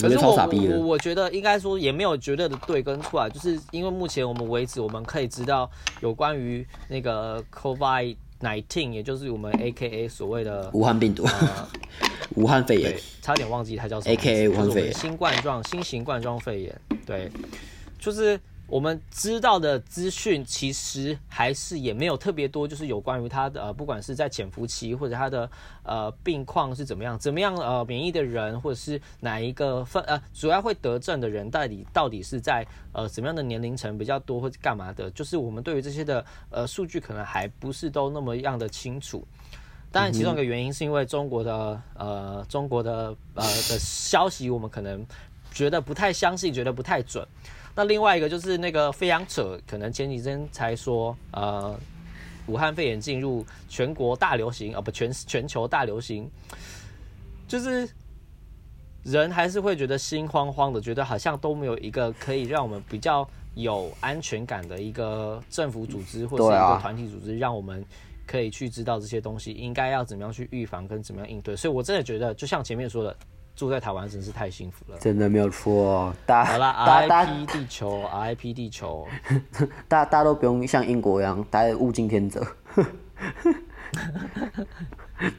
[0.00, 11.68] 可是我我我觉得应该说也没有绝对的对跟错啊，就是因为目前我们为止我们可以知道有关于那个 COVID nineteen，也就是我们 AKA 所谓的武汉病毒、呃、
[12.36, 17.30] 武汉肺炎，差点忘记它叫什么，AKA 武汉肺炎，新冠状新型冠状肺炎，对，
[17.98, 18.38] 就是。
[18.66, 25.48] 我们知道的资讯其实还是也没有特别多，就是有关于他的呃，不管是在潜伏期或者他的
[25.82, 39.26] 呃病况是怎么样，怎么样呃免疫的人，或者是哪一个分呃主要会得症的人，到底到底是在呃怎么样的年龄层比较多或者干嘛的，就是我们对于这些的呃数据可能还不是都那么样的清楚。
[39.92, 45.06] 当然，其中一个原因是因为中国的呃中国的呃的消息，我们可能
[45.52, 47.24] 觉得不太相信，觉得不太准。
[47.76, 51.76] 那另外一个就是那个非常扯，可能前几天才说，呃，
[52.46, 56.30] 武汉肺炎进入全国大流行，啊、不全全球大流行，
[57.48, 57.88] 就是
[59.02, 67.84] 人还是会觉得心慌慌的，觉得好像都没有一个可以让我们比较有安全感的一个政府组织或者是一个团体组织，让我们
[68.24, 71.56] 可以去知道这些东西应该要怎么样去预防跟怎么样应对。
[71.56, 73.16] 所以我真的觉得，就像前面说的。
[73.56, 76.12] 住在台湾真是太幸福了，真的没有错。
[76.26, 79.06] 大好啦，RIP 地球，RIP 地球，
[79.86, 82.44] 大家大家都不用像英国一样，大家物竞天择。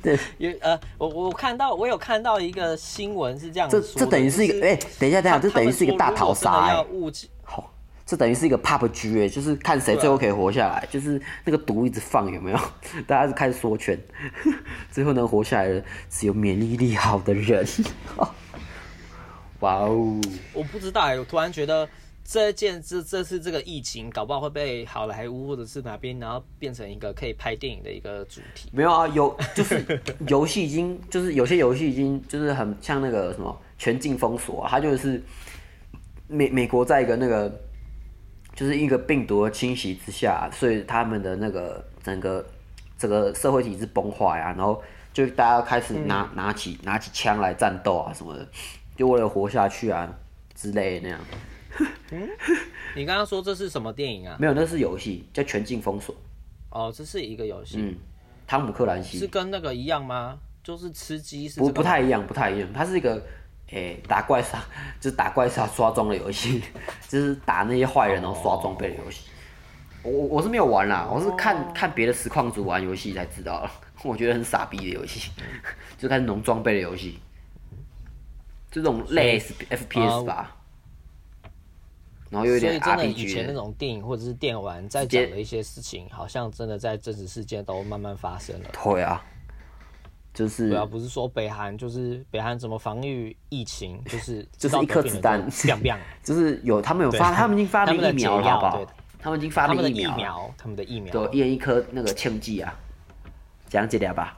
[0.02, 6.86] 对，有呃，我我看到我有看到一个新闻是这样子，这这等于是一个哎、等一下等一下，这等于是一个大逃杀哎。
[8.06, 12.60] 这等于是一个 PUBG 哎，就是看谁最后可以活下来，啊、就是那个毒一直放有没有？
[13.08, 14.00] 大家是开始缩圈，
[14.92, 17.66] 最后能活下来的只有免疫力好的人。
[19.62, 20.22] 哇哦！
[20.54, 21.90] 我不知道哎，我突然觉得
[22.24, 28.70] 这件这这次这个疫情，搞不好会被好莱坞或者是哪边，然后变成一个可以拍电影的一个主题。
[28.72, 29.84] 没有啊，有就是
[30.28, 35.20] 游戏已经就是有些游戏已经就是很像那个什么全境封锁啊，它就是
[36.28, 37.52] 美美国在一个那个。
[38.56, 42.46] 就是一个病毒的侵袭之下，所以他们的那个整个
[42.98, 48.48] 整个社会体制崩坏啊，然后就大家开始拿、嗯、拿起拿起枪来战斗啊什么的，
[48.96, 50.10] 就为了活下去啊
[50.54, 51.20] 之类的那样。
[52.12, 52.30] 嗯，
[52.96, 54.38] 你刚刚说这是什么电影啊？
[54.40, 56.16] 没有，那是游戏，叫《全境封锁》。
[56.70, 57.78] 哦，这是一个游戏。
[57.80, 57.96] 嗯，
[58.48, 60.40] 汤姆克兰西是跟那个一样吗？
[60.64, 61.60] 就是吃鸡是？
[61.60, 63.22] 不不太一样，不太一样，它是一个。
[63.76, 64.64] 诶、欸，打怪杀
[65.02, 66.64] 就是打怪杀刷装的游戏，
[67.10, 69.26] 就是打那些坏人然后刷装备的游戏。
[70.02, 73.72] 我我是没有玩啦，我是看看别的实况组玩游戏才知道了。
[74.06, 75.32] 我觉得很傻逼的游戏，
[75.98, 77.20] 就开始农装备的游戏，
[78.72, 80.56] 这种类 FPS 吧。
[82.30, 82.86] 然后有点 RPG。
[82.86, 88.70] 真的以前那种电影或者是电玩在讲的一些事情，好像真的在真实世界都慢慢发生了。
[88.84, 89.22] 对啊。
[90.36, 95.42] 就是，主要不是说北韩，就是北韩怎么防御疫情，就是 就是一颗子弹，
[96.22, 98.86] 就是有他们有发，他们已经发明疫苗了，好不好？
[99.18, 102.72] 他们已经发明疫苗，他们的疫苗，对，一人一颗那个庆剂啊，
[103.68, 104.38] 讲解点吧。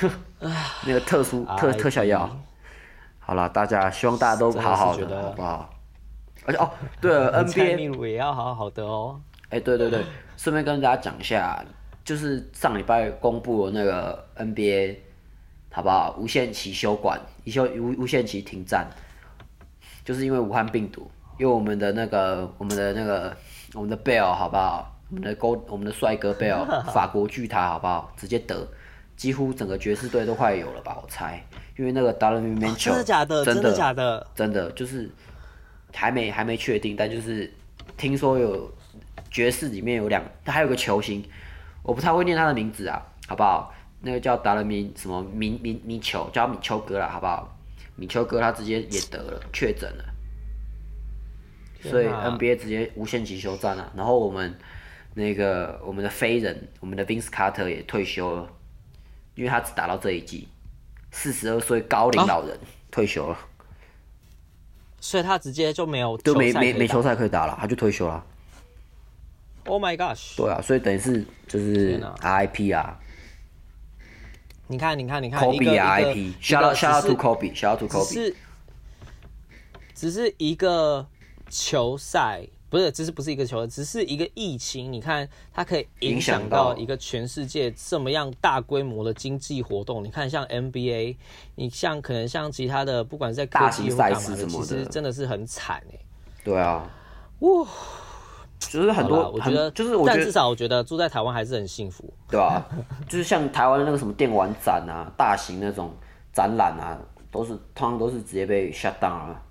[0.84, 2.28] 那个特殊特特效药，
[3.20, 5.70] 好了，大家希望大家都好好的，好不好？
[6.46, 9.20] 而且哦，对了，NBA 也要好好的哦。
[9.50, 10.04] 哎，对对对，
[10.36, 11.64] 顺便跟大家讲一下。
[12.08, 14.96] 就是上礼拜公布了那个 NBA，
[15.70, 16.16] 好不好？
[16.18, 18.88] 无限期休馆，一休无无限期停战，
[20.06, 23.36] 就是因为武汉病毒，因为我们的那个我们的那个
[23.74, 24.98] 我们的贝尔，好不好？
[25.10, 28.10] 我们的勾我们的帅哥贝尔，法国巨塔，好不好？
[28.16, 28.66] 直接得，
[29.14, 30.98] 几乎整个爵士队都快有了吧？
[31.02, 31.44] 我猜，
[31.76, 33.44] 因为那个 Donovan Mitchell 真的假的？
[33.44, 34.26] 真的假的？
[34.34, 35.10] 真的就是
[35.92, 37.52] 还没还没确定，但就是
[37.98, 38.72] 听说有
[39.30, 41.22] 爵士里面有两，他还有个球星。
[41.88, 43.72] 我不太会念他的名字啊，好不好？
[44.02, 47.56] 那个叫达人米什么米米米球，叫米丘哥了，好不好？
[47.96, 50.04] 米丘哥他直接也得了，确诊了，
[51.80, 53.90] 所以 NBA 直接无限期休战了。
[53.96, 54.54] 然后我们
[55.14, 58.46] 那个我们的飞人，我们的 Vince Carter 也退休了，
[59.34, 60.46] 因为他只打到这一季，
[61.10, 63.38] 四十二岁高龄老人、啊、退休了，
[65.00, 68.22] 所以他直接就没有就没没没球赛可以打了，他就退休了。
[69.68, 70.34] Oh my gosh！
[70.36, 72.98] 对啊，所以等于是就是 RIP 啊。
[74.66, 78.08] 你看，你看，你看，Kobe RIP，shout out shout out to Kobe，shout out to Kobe。
[78.08, 78.36] 只是
[79.94, 81.06] 只是一个
[81.50, 84.92] 球赛，不是，只是不是一个球，只是一个疫情。
[84.92, 90.04] 你看，它可以影响到一个全世界这么样大规模的经济活动。
[90.04, 91.16] 你看，像 NBA，
[91.56, 96.00] 你像可能像其他的，不管是在科技或干嘛的，其实真的是很惨哎、欸。
[96.44, 96.90] 对啊，
[97.40, 97.66] 哇。
[98.58, 102.66] 就是很多，我觉得就是我觉得，但至少我觉得住在台湾还是很幸福，对吧？
[103.08, 105.90] 就是像台湾的那个什么电玩展啊，大型那种
[106.32, 106.98] 展览啊，
[107.30, 109.42] 都是通常都是直接被 shut down 了，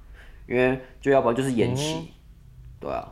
[0.47, 2.07] 因为就要不然就是延期，嗯、
[2.81, 3.11] 对啊。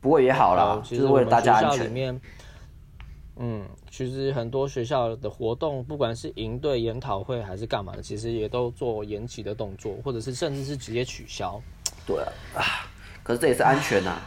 [0.00, 2.20] 不过也好啦，就是为了大家安全。
[3.42, 11.60] 嗯，其实很多学校的活动，不管是营队、研讨会还是干嘛的，其实也都做延期的动作，或者是甚至是直接取消。
[12.06, 12.18] 对
[12.54, 12.88] 啊。
[13.22, 14.22] 可是这也是安全呐、啊。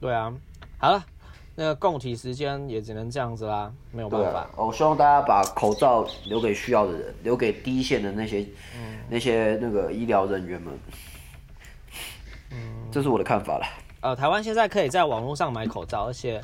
[0.00, 0.32] 对啊，
[0.78, 1.04] 好了，
[1.56, 4.48] 那个供体时间也只能这样子啦，没有办法。
[4.56, 10.78] 我希望大家把口罩留给需要的人，留给第一线的那些、嗯、那些那个医疗人员们。
[12.50, 12.56] 嗯，
[12.92, 13.66] 这是我的看法了。
[14.00, 16.40] 呃，台湾现在可以在网络上买口罩，而且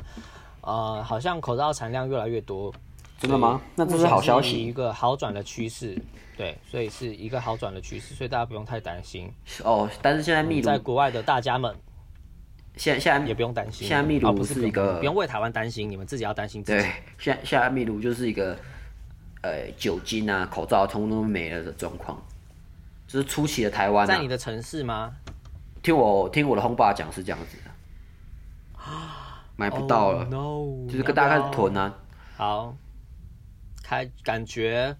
[0.61, 2.73] 呃，好像口罩产量越来越多。
[3.19, 3.61] 真的吗？
[3.75, 5.97] 那这是好消息，一个好转的趋势。
[6.37, 9.31] 对，所以是一个好转的趋势，所以大家不用太担心
[9.63, 9.89] 哦。
[10.01, 11.73] 但是现在秘鲁在国外的大家们，
[12.75, 13.87] 现在现在也不用担心。
[13.87, 16.77] 现在秘鲁不是一个、哦、不用为台湾担心，你们自己要担心自己。
[16.77, 18.57] 对，现在现在秘鲁就是一个
[19.43, 22.21] 呃酒精啊、口罩通通没了的状况，
[23.07, 24.05] 就是初期的台湾、啊。
[24.05, 25.13] 在你的城市吗？
[25.81, 27.71] 听我听我的轰爸讲是这样子的，
[29.55, 31.93] 买不到了，oh, no, 就是跟大家开始囤啊。
[32.35, 32.75] 好，
[33.85, 34.95] 开感觉。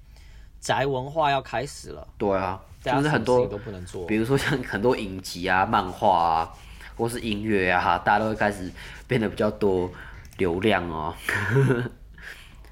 [0.61, 6.53] 宅文化要开始了，对啊，就是很多都不能做，比如说像很多影集啊、漫画啊，
[6.97, 8.71] 或是音乐啊，哈，大家都会开始
[9.07, 9.91] 变得比较多
[10.37, 11.13] 流量哦。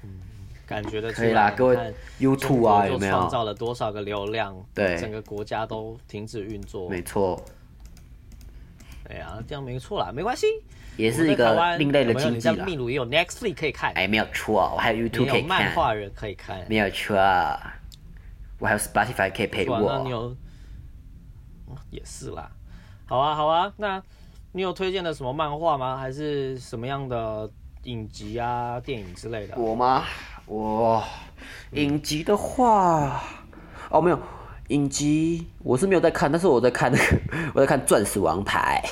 [0.02, 0.20] 嗯，
[0.66, 4.56] 感觉的可以啦，各位 YouTube 啊，有没有创造了多少个流量？
[4.74, 7.40] 对，整个国家都停止运作，没错。
[9.08, 10.46] 哎呀，这样没错啦，没关系，
[10.96, 12.52] 也是一个另类的经济啦。
[12.54, 17.16] 你在秘鲁也有 Netflix 可以看，哎，没有错，我还有 YouTube 可以看，漫画人可以看，没有错。
[18.60, 19.80] 我还有 Spotify 可以陪我。
[19.80, 20.36] 那你有，
[21.90, 22.50] 也是啦。
[23.06, 23.72] 好啊，好啊。
[23.76, 24.02] 那
[24.52, 25.96] 你有推荐的什么漫画吗？
[25.96, 27.50] 还是什么样的
[27.82, 29.56] 影集啊、电影之类的？
[29.56, 30.04] 我吗？
[30.46, 31.02] 我
[31.72, 33.22] 影集的话，
[33.90, 34.18] 哦，没有
[34.68, 37.04] 影集，我是没有在看，但是我在看那个，
[37.54, 38.82] 我在看《钻石王牌》，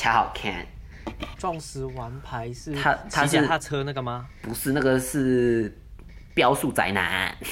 [0.00, 0.66] 超好看。
[1.38, 4.26] 钻石王牌是他他骑脚踏车那个吗？
[4.42, 5.76] 不是，那个是
[6.34, 7.34] 标速宅男。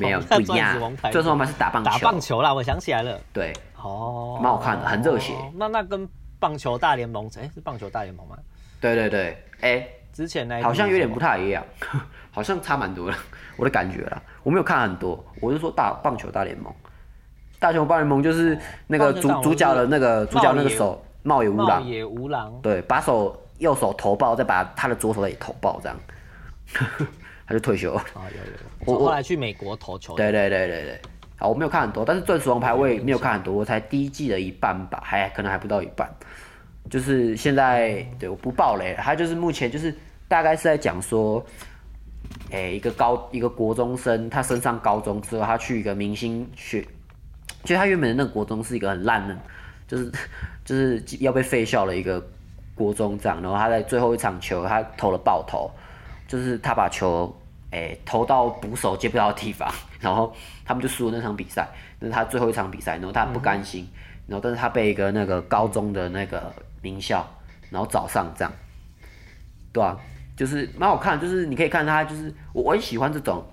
[0.00, 0.76] 没有不一样，
[1.12, 5.32] 钻石王牌是打棒球，打棒球啦，我想起来了，对，哦，蛮好看的，很热血。
[5.54, 6.06] 那那跟
[6.40, 8.36] 棒球大联盟，哎，是棒球大联盟吗？
[8.80, 11.64] 对对对，哎，之前那好像有点不太一样，
[12.32, 13.16] 好像差蛮多的，
[13.56, 16.74] 我的感觉啦，我没有看很多，我是说大棒球大联盟，
[17.60, 25.98] 大球棒联盟就是那个主主角的那个主角那个手茂野无郎，茂野无郎，对，把手右手投爆，再把他的左手也投爆，这样。
[27.48, 28.92] 他就退休了啊，有有。
[28.92, 30.14] 我后来去美国投球。
[30.14, 31.00] 对对对对对。
[31.38, 36.08] 啊，我没有看很多，但是《钻石王牌》我也没有看很多，我才第一季的一半吧，还可能还不到一半。
[36.88, 39.02] 就是现在，对，我不爆雷了。
[39.02, 39.94] 他就是目前就是
[40.28, 41.44] 大概是在讲说，
[42.50, 46.86] 哎、欸，一个高一个国中生，他升上高中之后，他去一个明星学，
[47.64, 49.36] 就他原本的那个国中是一个很烂的，
[49.86, 50.12] 就是
[50.64, 52.24] 就是要被废校的一个
[52.74, 55.70] 国中这样，然后他在最后一场球，他投了爆头。
[56.28, 57.32] 就是他把球，
[57.70, 61.68] 诶、欸、投到捕手接不到的地方，然后他们就输了那场比赛。
[62.00, 67.24] 那是他最后一场比赛，然后他不甘心，嗯、然后但是他被一个那个高中的那个名校，
[67.70, 68.52] 然后找上这样，
[69.72, 69.96] 对啊，
[70.36, 73.46] 就是蛮好看，就是你可以看他，就是我我很喜欢这种，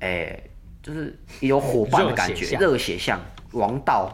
[0.00, 0.50] 诶、欸，
[0.82, 3.20] 就是有伙伴的感觉，热血向
[3.52, 4.12] 王道，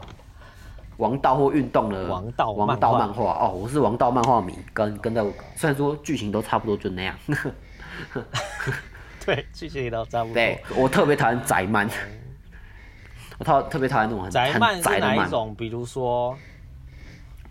[0.98, 5.22] 王道或运动的王道王道漫画哦，我是王道漫画迷，跟跟在
[5.56, 7.16] 虽然说剧情都差不多，就那样。
[9.24, 10.34] 对，剧情都差不多。
[10.34, 11.88] 对，我特别讨厌宅漫，
[13.38, 15.54] 我特特别讨厌那种很宅漫是哪一种？
[15.54, 16.36] 比如说，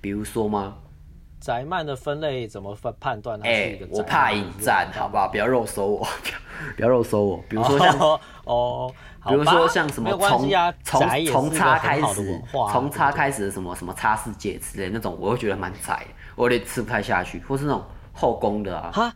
[0.01, 0.75] 比如说吗？
[1.39, 3.39] 宅漫的分类怎么分判断？
[3.41, 5.27] 哎，我怕引战，好不好？
[5.30, 6.08] 不要肉搜我，
[6.78, 7.43] 不要肉搜我。
[7.49, 7.97] 比如说像
[8.43, 8.93] 哦，
[9.28, 10.49] 比如说像什么从
[10.84, 16.05] 从从叉开始，从叉开始的什么什么叉世界之类那种，我会觉得蛮宅，
[16.36, 17.39] 我有点吃不太下去。
[17.47, 19.13] 或是那种后宫的啊，哈，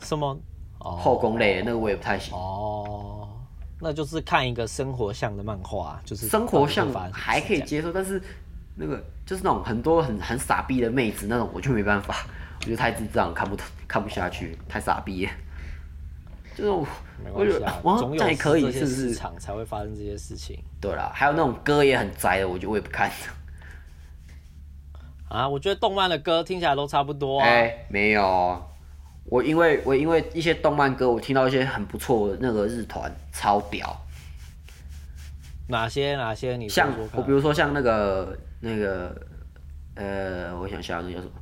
[0.00, 0.38] 什么？
[0.80, 3.28] 后宫类的那个我也不太行哦，
[3.80, 8.22] 那就是看一个生活向的漫画，就是生活向还可以接受，但是
[8.76, 12.14] 那个就是那种很多很很傻逼的妹子那种，我就没办法，
[12.60, 13.56] 我觉得太智障，看不
[13.88, 15.32] 看不下去，太傻逼了。
[16.54, 16.86] 就是我，
[17.32, 19.14] 我觉得哇，这还可以，是不是？
[19.14, 20.58] 场才会发生这些事情。
[20.80, 23.10] 对啦，还有那种歌也很宅的，我觉得我也不看。
[25.28, 27.46] 啊，我觉得动漫的歌听起来都差不多啊。
[27.46, 28.62] 哎、欸，没有，
[29.24, 33.94] 我因为我因为一些动漫歌，我听到一些很不错的那个日团，超屌。
[35.68, 36.56] 哪些哪些？
[36.56, 39.14] 你像我比如说像那个那个
[39.96, 41.32] 呃，我想想那叫什么？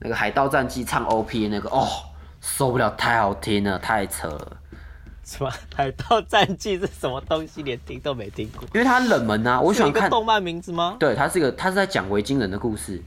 [0.00, 1.86] 那个《海盗战记》唱 OP 那个哦，
[2.40, 4.56] 受不了，太好听了，太扯了。
[5.28, 7.62] 什么《海盗战记》是什么东西？
[7.62, 8.62] 连听都没听过。
[8.72, 10.08] 因为它冷门啊，我喜欢看。
[10.08, 10.96] 动漫名字吗？
[10.98, 13.02] 对，它是一个，它是在讲维京人的故事。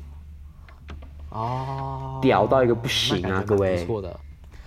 [1.29, 3.79] 哦，屌到一个不行啊，各位。
[3.79, 4.19] 不错的，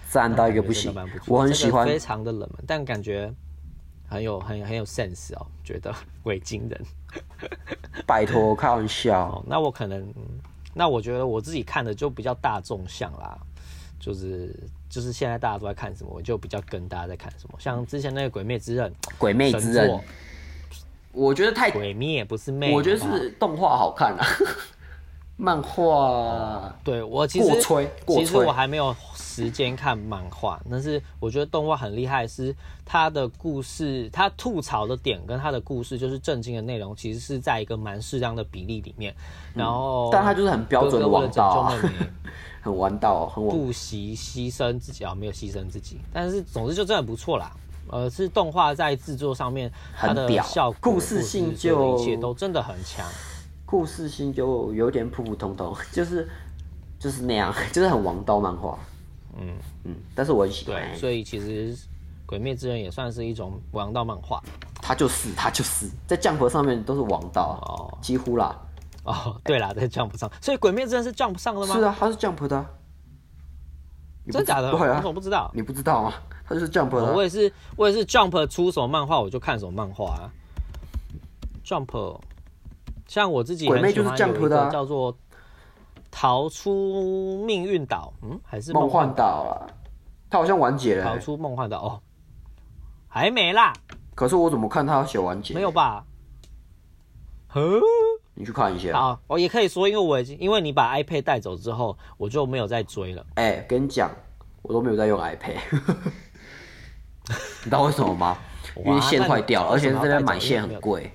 [0.09, 0.93] 赞到一个不行。
[1.29, 1.87] 我很喜欢。
[1.87, 3.33] 非常的冷门，但感觉
[4.09, 5.95] 很有很有很有 sense 哦，觉得
[6.25, 6.85] 维京人。
[8.05, 9.29] 拜托，开玩笑。
[9.29, 10.13] 哦，那我可能，
[10.75, 13.39] 那我觉得我自己看的就比较大众向啦，
[14.05, 14.55] 就是。
[14.95, 17.59] 就是现在大家都在看什么，我就比较跟大家在看什么。
[17.59, 18.89] 像之前那个《鬼灭之刃》，
[19.19, 19.91] 《鬼灭之刃》，
[21.11, 24.25] 我觉得太鬼灭不是魅，我觉得是动画好看啊。
[25.37, 39.13] 漫画，对我其实过吹过吹，其实我还没有时间看漫画，但是我觉得动画很厉害，是他的故事，他吐槽的点跟他的故事就是震惊的内容，其实是在一个蛮适当的比例里面。
[39.53, 41.75] 然后，但他就是很标准的王道啊。
[42.65, 47.53] 很玩道，很不惜牺牲自己啊，没有牺牲自己，但是总之就真的不错啦。
[47.89, 53.07] 呃，是动画在制作上面，它的效果、故事性就一切都真的很强。
[53.67, 56.27] 故事性就有点普普通通， 就是
[56.99, 58.79] 就是那样， 就是很王道漫画。
[59.39, 59.55] 嗯
[59.85, 60.81] 嗯，但是我很喜欢。
[60.91, 61.77] 对，所以其实
[62.25, 64.43] 《鬼灭之刃》也算是一种王道漫画。
[64.81, 68.59] 它就是，它就是在 Jump 上面都是王道哦，几乎啦。
[69.05, 71.75] 哦，对啦，在 Jump 上，所以《鬼灭之刃》是 Jump 上的吗？
[71.75, 72.67] 是啊，它是 Jump 的。
[74.27, 74.71] 真的假的？
[74.71, 75.51] 对啊，我不知道？
[75.55, 76.15] 你不知道吗？
[76.47, 77.13] 它就是 Jump 的。
[77.13, 80.33] 我也是，我也是 Jump 出什么漫画我就看什么漫画啊。
[81.63, 82.19] Jump，
[83.07, 85.13] 像我自己很喜欢有一个叫做
[86.11, 89.69] 《逃出命运岛》，嗯，还是梦幻岛啊？
[90.31, 91.05] 它好像完结了。
[91.05, 92.01] 逃出梦幻岛哦，
[93.07, 93.75] 还没啦。
[94.15, 95.53] 可是我怎么看它写完结？
[95.53, 96.05] 没有吧？
[97.49, 97.61] 呵。
[98.35, 98.93] 你去看一下。
[98.93, 103.25] 好，我也可以说，因为我已经，因为你把 iPad 带走之后，我就没有再追了。
[103.35, 104.11] 哎、欸，跟你讲，
[104.63, 105.57] 我都没有在用 iPad。
[107.27, 108.37] 你知道为什么吗？
[108.85, 111.13] 因为线坏掉了，而且这边买线很贵，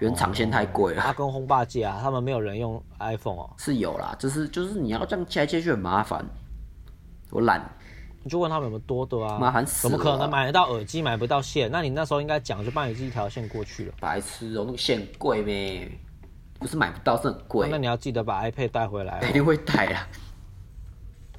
[0.00, 1.02] 原厂线太贵了。
[1.02, 3.50] 他跟轰霸借啊，他们没有人用 iPhone 哦。
[3.56, 6.22] 是有啦，就是就是你要这样切来切去很麻烦，
[7.30, 7.62] 我懒。
[8.24, 9.38] 你就问他们有没有多的啊？
[9.38, 9.88] 麻烦死！
[9.88, 11.70] 怎么可能买得到耳机买不到线？
[11.70, 13.94] 那你那时候应该讲，就帮你寄一条线过去了。
[14.00, 15.90] 白痴哦，那个线贵咩？
[16.58, 17.68] 不是买不到，是很贵。
[17.70, 19.18] 那你要记得把 iPad 带回来。
[19.20, 20.06] 肯定会带啦。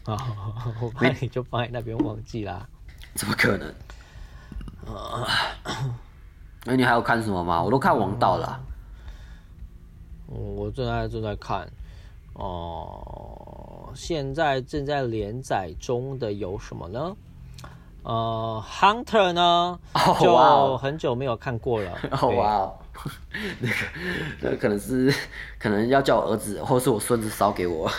[0.04, 0.18] 啊，
[0.82, 2.68] 我怕你就放在那边忘记啦。
[3.16, 3.74] 怎么可能？
[6.66, 7.64] 那 你还有看什么吗？
[7.64, 8.62] 我都看王道了。
[10.28, 11.66] 我正在正在看。
[12.34, 13.43] 哦，
[13.96, 17.16] 现在正在连载中的有什么呢？
[18.04, 20.20] 呃，Hunter 呢，oh.
[20.20, 21.98] 就很久没有看过了。
[22.22, 22.74] 哦哇，
[23.62, 23.76] 那个，
[24.42, 25.14] 那个可能是，
[25.58, 27.90] 可能要叫我儿子或是我孙子烧给我。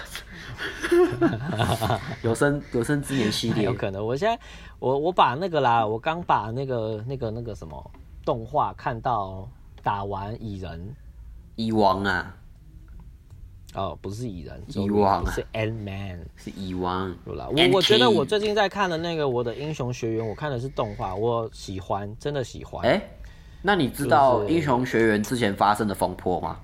[2.22, 4.06] 有生有生之年系列，有可能。
[4.06, 4.38] 我现在
[4.78, 7.90] 我我把那个啦，我刚把那个那个那个什么
[8.26, 9.48] 动画看到
[9.82, 10.94] 打完蚁人，
[11.56, 12.34] 蚁王啊。
[13.74, 17.12] 哦，不是蚁人，蚁王是 Ant Man， 是蚁王。
[17.24, 22.86] 我我觉得我最近在看的那个《我的英雄学员》，我看的是动画，我喜欢，真的喜欢。
[22.86, 23.10] 哎、欸，
[23.62, 26.60] 那你知道《英雄学员》之前发生的风波吗？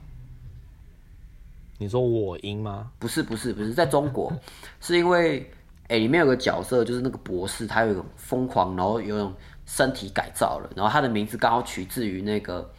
[1.78, 2.92] 你说我英吗？
[3.00, 4.32] 不是，不是，不是，在中国，
[4.80, 5.40] 是因为
[5.88, 9.34] 哎、欸，里面有个角色，就是那个博士，他有一种疯狂，然后有一种
[9.66, 12.70] 身体改造了，然后他的名字刚好取自于那个，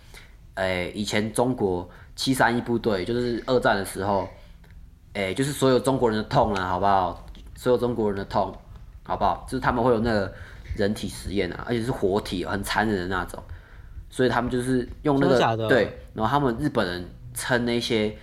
[0.54, 1.90] 哎、欸，以前中国。
[2.16, 4.28] 七三一部队就是二战的时候，
[5.14, 7.26] 哎、欸，就是所有中国人的痛啊，好不好？
[7.55, 8.55] 所有中国人的痛，
[9.03, 9.45] 好不好？
[9.47, 10.34] 就是他们会有那个
[10.76, 13.41] 人体实验啊，而且是活体，很残忍的那种，
[14.09, 18.16] 所以他们就是用那个对，然后他们日本人称那些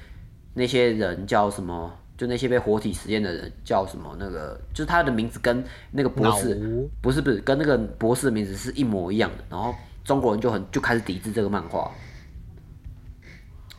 [0.55, 1.93] 那些人叫什么？
[2.16, 4.12] 就那些被活体实验的人叫什么？
[4.18, 9.72] 那个就是他的名字跟那个博士不是不是跟那个博士的名字是一模一样的，然后
[10.03, 11.89] 中国人就很就开始抵制这个漫画。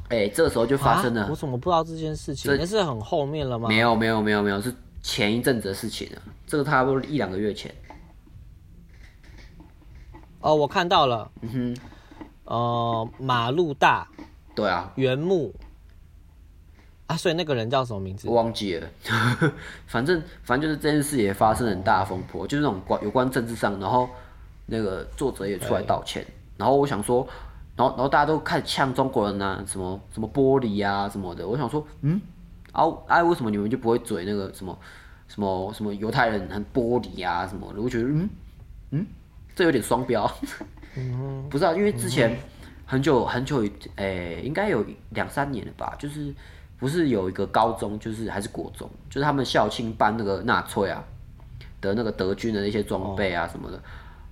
[0.09, 1.27] 哎、欸，这个时候就发生了。
[1.29, 2.51] 我怎么不知道这件事情？
[2.57, 3.69] 那是很后面了吗？
[3.69, 6.21] 没有，没有，没有，没有，是前一阵子的事情了。
[6.47, 7.71] 这个差不多一两个月前。
[10.41, 11.29] 哦，我看到了。
[11.41, 11.77] 嗯哼。
[12.45, 14.07] 呃，马路大。
[14.55, 14.91] 对啊。
[14.95, 15.53] 原木。
[17.05, 18.27] 啊，所以那个人叫什么名字？
[18.27, 18.87] 我忘记了。
[19.85, 24.09] 反正，反正就是这件事也发生很大的风波，就是那种关有关政治上，然后
[24.65, 26.25] 那个作者也出来道歉。
[26.57, 27.27] 然后我想说。
[27.79, 31.47] 然后然后大家都开始呛中国人啊，什么什么玻璃啊什么的。
[31.47, 32.19] 我想说，嗯，
[32.73, 34.77] 啊啊，为什么你们就不会嘴那个什么
[35.29, 37.81] 什么什么犹太人很玻璃啊什么的？
[37.81, 38.29] 我觉得，嗯
[38.91, 39.05] 嗯，
[39.55, 40.29] 这有点双标。
[40.97, 42.37] 嗯，不知道，因为之前
[42.85, 46.35] 很久很久，诶、欸，应该有两三年了吧，就是
[46.77, 51.01] 不是有一个高中，就是还是国中，就是他们校庆办那个纳粹啊
[51.79, 53.81] 的那个德军的那些装备啊什么的。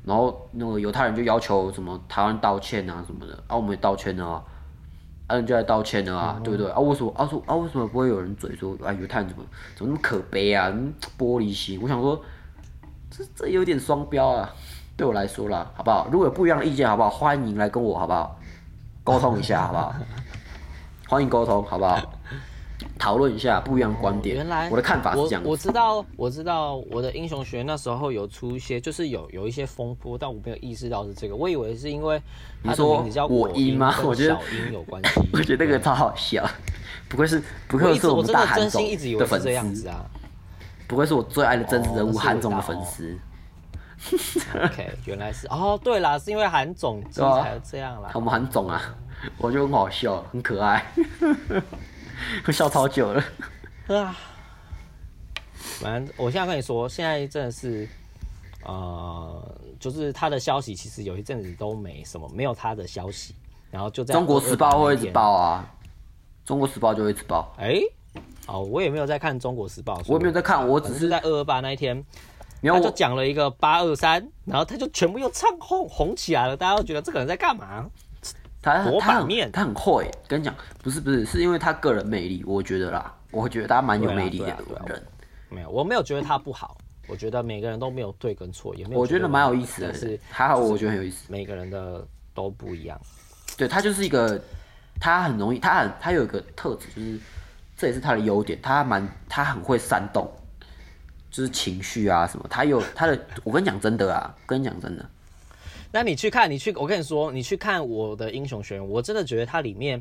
[0.08, 4.44] 哦然后那个犹太人就要求什么台湾道歉啊什么的，啊我们也道歉了啊，
[5.28, 6.72] 啊人就来道歉了啊，嗯、对不对？
[6.72, 9.44] 啊为什么啊说啊为什么不会有人嘴说啊犹太人怎么
[9.76, 10.72] 怎么那么可悲啊，
[11.20, 11.80] 玻璃心？
[11.82, 12.20] 我想说
[13.12, 14.50] 这这有点双标啊，
[14.96, 16.08] 对我来说啦，好不好？
[16.10, 17.10] 如果有不一样的意见，好不好？
[17.10, 18.40] 欢迎来跟我好不好？
[19.04, 19.94] 沟通一下好不好？
[21.10, 21.98] 欢迎沟通好不好？
[22.98, 24.36] 讨论一下不一样的观点。
[24.36, 25.52] 原来我的看法是这样我。
[25.52, 31.36] 我知道，我知道我的英雄学院那时候有出一些，就是有有一些风波，但我没有意识到是这个。
[31.36, 32.22] 我以为是因为
[32.64, 33.96] 他的名字叫我英吗？
[34.04, 35.22] 我觉得小英有关系。
[35.34, 36.48] 我觉得那个超好笑，
[37.08, 38.84] 不愧是不愧是我们大韩总
[39.18, 40.06] 的粉丝啊！
[40.88, 43.18] 不愧是我最爱的真实人物韩总的粉丝。
[44.64, 48.12] OK，原来是哦，对啦，是因为韩总才这样啦。
[48.14, 48.82] 我们韩总啊，
[49.40, 50.86] 我觉得很好笑，很可爱。
[52.46, 53.24] 会笑超久了
[53.88, 54.16] 啊！
[55.80, 57.88] 反正我现在跟你说，现在真的是，
[58.64, 63.36] 呃，就是他的消息其实有一阵子都没什么，没有他的消息，
[63.70, 65.66] 然后就在《中国时报》会一直报啊，
[66.48, 67.54] 《中国时报》就会一直报。
[67.58, 67.82] 哎、欸，
[68.48, 72.04] 哦，我也没有在看《中国时报》，我也没有在看，我只是在二二八那一天，
[72.64, 77.86] 他就讲了一个八二三，然后他就全部又唱红红起来了，大家都觉得这个人在干嘛？
[78.68, 80.54] 他他很他很会，跟你讲，
[80.84, 85.04] 不是不是，是因为他个人魅力，我觉得啦，我会觉得他蛮有魅力的人。
[85.50, 89.00] 没有，我没有觉得他不好，我觉得每个人都没有对跟错，也没有。
[89.00, 91.32] 我觉得蛮有意思的，是还好，我觉得很有意思。
[91.32, 93.00] 每个人的都不一样。
[93.56, 94.40] 对，他就是一个，
[95.00, 97.20] 他很容易，他很他有一个特质，就是
[97.78, 100.30] 这也是他的优点，他蛮他很会煽动，
[101.32, 105.10] 就是情绪啊什么，他有他的，我跟你讲真的啊，跟你讲真的。
[105.98, 110.00] 那你去看，你去，我跟你说，你去看我的英雄学院，我真的觉得它里面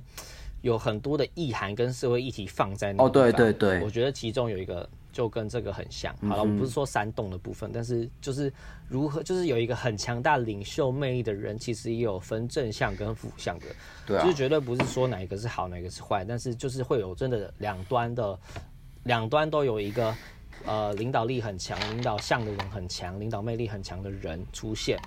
[0.60, 3.08] 有很多的意涵跟社会议题放在那里。
[3.08, 6.14] 哦，对对对，我觉得其中有一个就跟这个很像。
[6.28, 8.52] 好了，我不是说煽动的部分，但是就是
[8.90, 13.64] 如何，就是有一个很强大领袖魅力的人，其实也有分正向跟负向的。
[14.06, 18.38] 对啊，就是绝对不是说哪一个是好，哪一个是坏，但是就是会有真的两端的，
[19.04, 20.14] 两端都有一个
[20.64, 24.98] 呃领导力很强、领导像的人很强、领导魅力很强的人出现。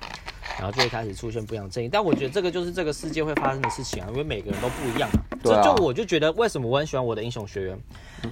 [0.58, 5.20] 然后就会开始出现不一样的阵营，但我觉得这个就是这个世界会发生的事情啊，因为每个人都不一样啊。
[5.42, 7.80] 就就我就觉得为什么我很喜欢我的英雄学院，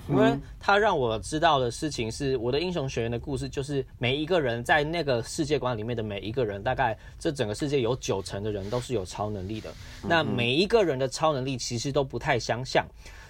[0.10, 9.72] 因为他让我知道的事情是我的英雄学员的故事，就是每一个人在那个世界观里面的每一个人，大概这整个世界有九成的人都是有超能力的。
[10.04, 12.86] 那每一个人的超能力其实都不太相像。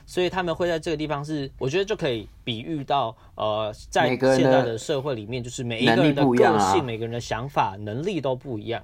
[0.09, 8.81] 所以他们会在这个地方是，我觉得就可以比喻到，呃，在现在的社会里面，就是每一个人的个性、每个人的想法、能力都不一样。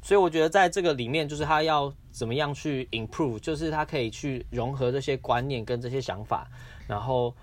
[0.00, 6.46] 所以我觉得在这个里面，就是他要怎么样去 improve，就是他可以去融合这些观念跟这些想法，
[6.86, 7.34] 然后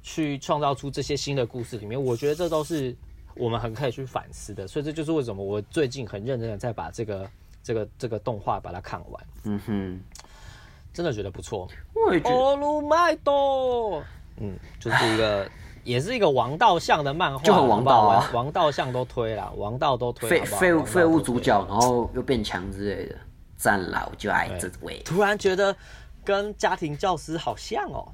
[0.00, 2.00] 去创造出这些新的故事里面。
[2.00, 2.96] 我觉得这都是
[3.34, 4.68] 我们很可以去反思的。
[4.68, 9.26] 所以这就是为什么我最近很认真的在把这个这个这个动画把它看完。
[9.42, 10.00] 嗯哼。
[10.98, 12.34] 真的觉得不错，我也觉得。
[12.34, 14.02] Oh my god！
[14.38, 15.48] 嗯，就是一个，
[15.84, 20.28] 也是一个王道向的漫画，就很王道啊，王道向都推了，王道都推。
[20.28, 23.14] 废废物废物主角，然后又变强之类的，
[23.56, 25.00] 战老就爱这位。
[25.04, 25.72] 突然觉得
[26.24, 28.04] 跟家庭教师好像哦。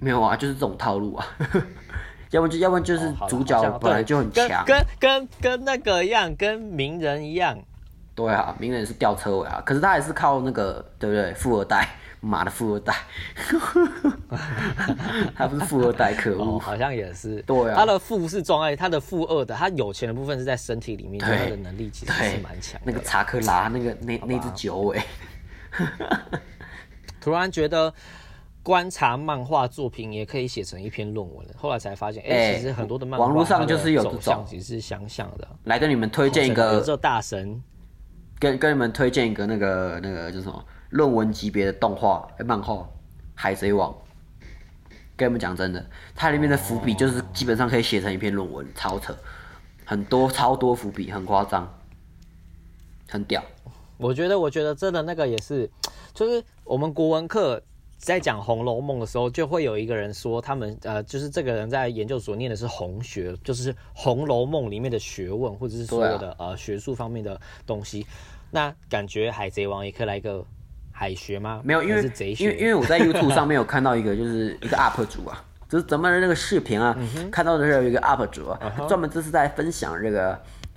[0.00, 1.24] 没有啊，就是这种套路啊。
[2.32, 7.56] 要不就要不就是主角本来就很强，跟跟跟那个一样，跟名人一样。
[8.16, 11.32] 对啊，名人是吊车尾啊，可是他还是靠那个，对不对？
[11.34, 11.88] 富二代。
[12.20, 12.94] 妈的富二代，
[15.36, 17.40] 他不是富二代，可恶、哦，好像也是。
[17.42, 22.80] 对啊，他的富是装在他的富二的，他有钱的部分是在身体里面，他的能力其实是蛮强。
[22.84, 25.00] 那个查克拉，那个那吧那只九尾，
[27.20, 27.92] 突然觉得
[28.62, 31.54] 观察漫画作品也可以写成一篇论文了。
[31.56, 35.46] 后来才发现，哎、欸，其实很多的漫画网络上就是有这种，其实是相像的。
[35.64, 37.62] 来跟你们推荐一个，这大神，
[38.40, 40.64] 跟跟你们推荐一个那个那个叫什么？
[40.90, 42.74] 论文级别的动画、漫画
[43.34, 43.90] 《海贼王》，
[45.16, 45.84] 跟你们讲真的，
[46.14, 49.14] 它里面的伏笔就是基本上可以写成一篇论文，超扯，
[49.84, 51.68] 很多超多伏笔，很夸张，
[53.08, 53.42] 很屌。
[53.98, 55.68] 我觉得，我觉得真的那个也是，
[56.14, 57.62] 就是我们国文课
[57.98, 68.06] 在讲《红楼梦》的时候，就会有一个人说，他们呃，就是这个人在研究所念的是红学，就是《红楼梦》里面的学问，或者是所有的、啊、呃学术方面的东西。
[68.50, 70.44] 那感觉《海贼王》也可以来一个。
[70.98, 71.60] 海学吗？
[71.62, 72.02] 没有，因为
[72.38, 78.96] 因为因为我在 YouTube 上面有看到一个，就是 一个 UP 主啊，就是咱们的那个视频啊，嗯、看到的是有一个 UP 主啊，专、uh.
[78.96, 80.32] 门就是在分享这个，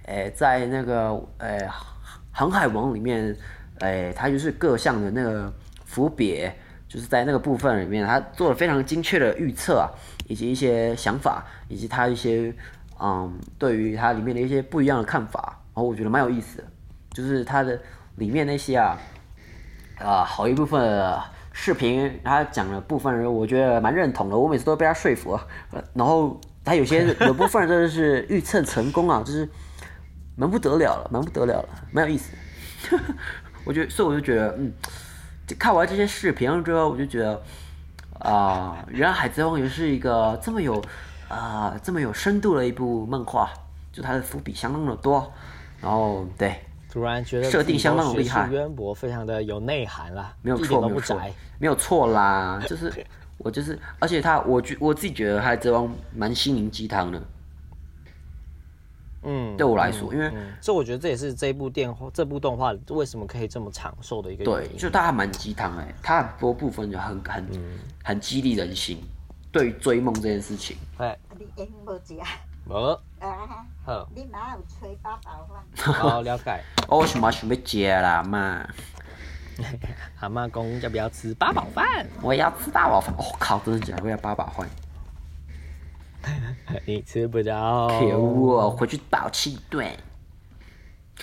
[0.07, 1.57] 诶、欸，在那个诶
[2.33, 3.33] 《航海王》里面，
[3.79, 5.49] 诶、欸，他就是各项的那个
[5.85, 6.45] 伏笔，
[6.89, 9.87] 就是在那个部分里面，他做了非常精确的预测啊，
[10.27, 12.53] 以及一些想法，以及他一些
[12.99, 16.65] 嗯，对于它里面的一些不一样的看法，然后我觉得蛮有意思的，
[17.13, 17.79] 就是它的
[18.17, 18.99] 里面那些啊。
[19.99, 21.19] 啊，好一部分
[21.51, 24.37] 视频，他讲的部分人，我觉得蛮认同的。
[24.37, 25.37] 我每次都被他说服。
[25.93, 29.47] 然后他有些 有部分人真的是预测成功啊，就是
[30.37, 32.33] 蛮不得了了，蛮不得了了，蛮有意思。
[33.65, 34.73] 我觉得，所以我就觉得，嗯，
[35.59, 37.41] 看完这些视频之后，我就觉得，
[38.19, 40.81] 啊，原来《海贼王》也是一个这么有
[41.27, 43.49] 啊这么有深度的一部漫画，
[43.91, 45.29] 就它的伏笔相当的多。
[45.81, 46.61] 然后，对。
[46.91, 51.21] 突然觉得设定相当厉害，渊博，非常的有内涵啦，没有错，没有错，
[51.59, 52.91] 没有错啦， 就是
[53.37, 57.21] 我就是，而且他，我觉我自己觉得他这帮蛮心灵鸡汤的，
[59.21, 67.47] 嗯，对我来说，因为所以我觉得这也是这部电画这部动画为什么可以这么长寿的一个原因，对，就它还蛮鸡汤哎，它很多部分就很很
[68.03, 68.97] 很激励人心，
[69.51, 71.15] 对于追梦这件事情，哎。
[72.69, 75.93] 无啊，好，你妈有吹八宝饭？
[75.93, 76.63] 好了解。
[76.87, 78.63] 我想嘛想要食啦嘛。
[80.19, 82.05] 阿妈讲要不要吃八宝饭？
[82.21, 83.11] 我要吃八宝饭。
[83.17, 84.03] 我、哦、靠，真的假的？
[84.03, 84.69] 我要八宝饭。
[86.85, 87.87] 你吃不着。
[87.87, 89.85] 可恶，回去爆气对。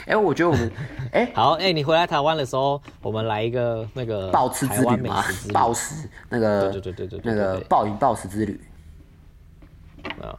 [0.01, 0.73] 哎、欸，我觉得我们，
[1.13, 5.25] 哎、欸，好，哎、欸，你回来台湾的时候，我们来一个那个暴吃之旅嘛，
[5.55, 8.61] 暴食那个，对对对对对，那个暴饮暴食之旅。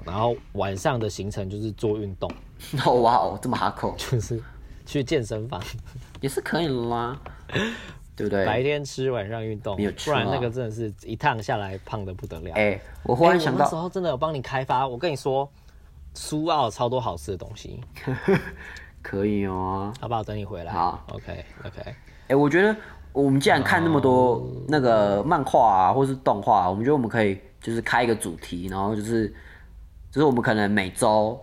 [0.06, 2.30] 然后晚上的行程就是做运动。
[2.86, 4.42] 哦哇哦，这么哈口， 就是
[4.86, 5.62] 去健身房
[6.22, 7.20] 也是可以啦，
[8.16, 8.46] 对不对？
[8.48, 12.54] 白天吃，晚上运动，没有不然那个真的是一趟下来胖的不得了。
[12.56, 14.88] 哎，我忽然想到，那时候真的有帮你开发。
[14.88, 15.48] 我跟你说，
[16.16, 17.80] 苏澳超多好吃的东西，
[19.04, 19.94] 可以哦。
[20.02, 20.24] 好不好？
[20.24, 20.74] 等你回来。
[20.74, 21.96] 好，OK OK。
[22.30, 22.76] 哎，我觉得
[23.14, 29.32] 我们既然看那么多那个漫画啊，或是动画，我们觉得我们可以就是开一个主题，然后就是。
[30.18, 31.40] 就是我们可能每周，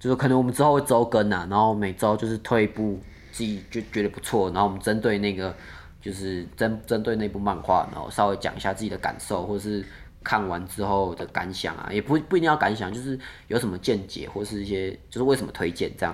[0.00, 2.98] 就是可能我们之后会周更啊，然后每周就是推一部
[3.30, 5.54] 自己就觉得不错，然后我们针对那个
[6.02, 9.86] 就是针针对那部漫画，然后稍微讲一下自己的感受，或者是
[10.24, 13.16] 看完之后的感想啊，也不不一定要感想，就是
[13.46, 16.12] 有什么见解或是一些就是为什么推荐这样，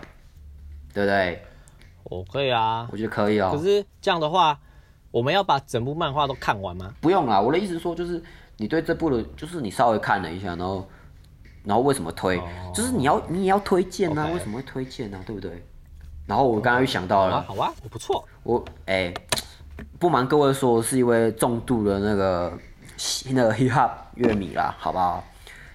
[0.93, 1.43] 对不对？
[2.05, 3.53] 我可以啊，我觉得可以哦。
[3.57, 4.61] 可是这样的话，
[5.11, 6.93] 我们要把整部漫画都看完吗？
[7.01, 8.23] 不用啦，我的意思是说，就是
[8.59, 10.87] 你对这部的，就是你稍微看了一下，然后。
[11.65, 12.39] 然后为什么推？
[12.39, 14.33] 哦、就是你要你也要推荐呢？Okay.
[14.35, 15.21] 为什么会推荐呢？
[15.25, 15.65] 对不对？
[16.27, 18.27] 然后我刚刚又想到了，好啊，我不错。
[18.43, 19.13] 我哎，
[19.99, 22.53] 不瞒各位说，我是一位重度的那个
[23.31, 25.23] 那个 hip hop 乐迷啦，好不好？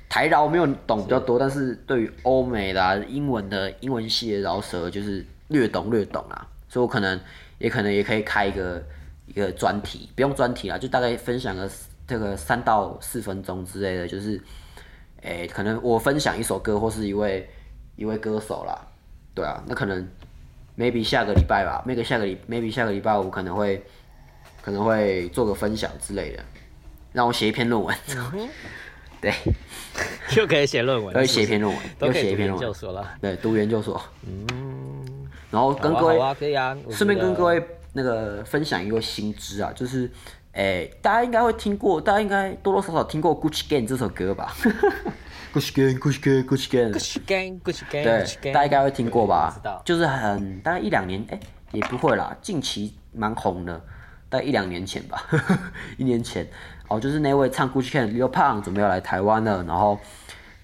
[0.09, 6.47] 台饶没有懂比较多，是但是对于欧美的、啊、英文的英文系的饶舌，就是略懂略懂啊。
[6.67, 7.19] 所以我可能
[7.59, 8.83] 也可能也可以开一个
[9.25, 11.69] 一个专题，不用专题啦，就大概分享个
[12.05, 14.41] 这个三到四分钟之类的，就是。
[15.24, 17.49] 诶、欸，可能我分享一首歌，或是一位
[17.95, 18.88] 一位歌手啦，
[19.34, 20.07] 对啊，那可能
[20.78, 23.84] maybe 下个礼拜吧，maybe 下个礼 maybe 下个礼拜我可能会
[24.61, 26.43] 可能会做个分享之类的，
[27.13, 28.47] 让我写一篇论文，嗯、
[29.20, 29.34] 对，
[30.38, 32.93] 又可以写论文，可以写一篇论文，又写一篇论文。
[32.93, 37.61] 了，对，读研究所，嗯，然后跟各位，啊啊、可以啊，顺便跟各位
[37.93, 40.09] 那个分享一个新知啊，就是。
[40.58, 44.55] 哎、欸，大家应该会听过，大家应该多多少少听过《Gucci Gang》这首歌吧
[45.53, 49.53] ？Gucci Gang，Gucci Gang，Gucci Gang，Gucci Gang，Gucci Gang，对，大家应该会听过吧？
[49.53, 51.39] 知道，就是很大概一两年，哎、欸，
[51.74, 53.80] 也不会啦，近期蛮红的，
[54.30, 55.28] 大概一两年前吧，
[55.95, 56.49] 一年前
[56.88, 59.99] 哦，就是那位唱《Gucci Gang》Lil Pump 准备要来台湾了，然后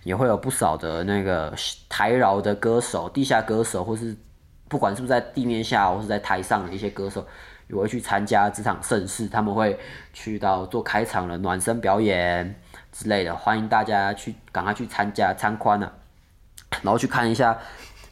[0.02, 1.54] 也会有不少的那个
[1.88, 4.18] 台饶的歌手、地下歌手，或是
[4.68, 7.24] 不管是不是在地面下，或是在台上的一些歌手。
[7.74, 9.78] 也会去参加这场盛事，他们会
[10.14, 12.56] 去到做开场的暖身表演
[12.92, 15.92] 之类的，欢迎大家去赶快去参加参观啊，
[16.82, 17.58] 然后去看一下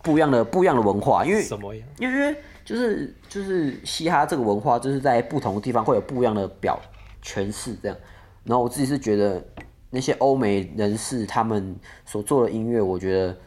[0.02, 1.86] 不一样的不一样的文化，因为什么呀？
[2.00, 2.36] 因为
[2.66, 6.80] 就是就是嘻哈这个文化，就是在不同的地方会有不一样的表
[7.24, 7.98] 诠释这样。
[8.44, 9.44] 然后我自己是觉得
[9.90, 13.38] 那些欧美人士他们所做的音乐，我觉得，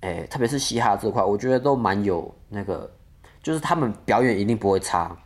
[0.00, 2.88] 哎，特别是嘻哈这块，我觉得都蛮有那个，
[3.42, 5.16] 就是他们表演一定不会差。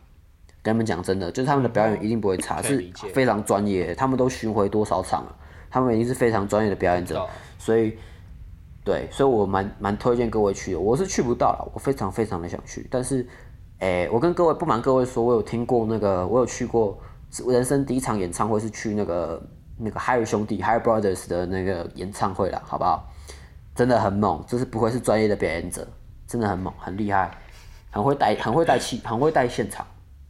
[0.63, 2.81] 跟他们讲真的，就是他们的表演一定不会差，是
[3.13, 3.93] 非常专业。
[3.93, 5.35] 他们都巡回多少场了，
[5.69, 7.27] 他们已经是非常专业的表演者，
[7.59, 7.97] 所以，
[8.83, 10.79] 对，所以我蛮蛮推荐各位去的。
[10.79, 13.27] 我是去不到了，我非常非常的想去，但是，
[13.79, 16.97] 诶、诶，我跟各位不瞒各位说，我有听过那个，我有去过
[17.47, 19.41] 人生第一场演唱会是去那个
[19.77, 23.09] 那个海尔兄弟 Hype Brothers 的那个演唱会了，好不好？
[23.75, 25.85] 真的很猛，就是不愧是专业的表演者，
[26.27, 27.31] 真的很猛，很厉害，
[27.89, 29.83] 很会带，很会带气，很会带现场，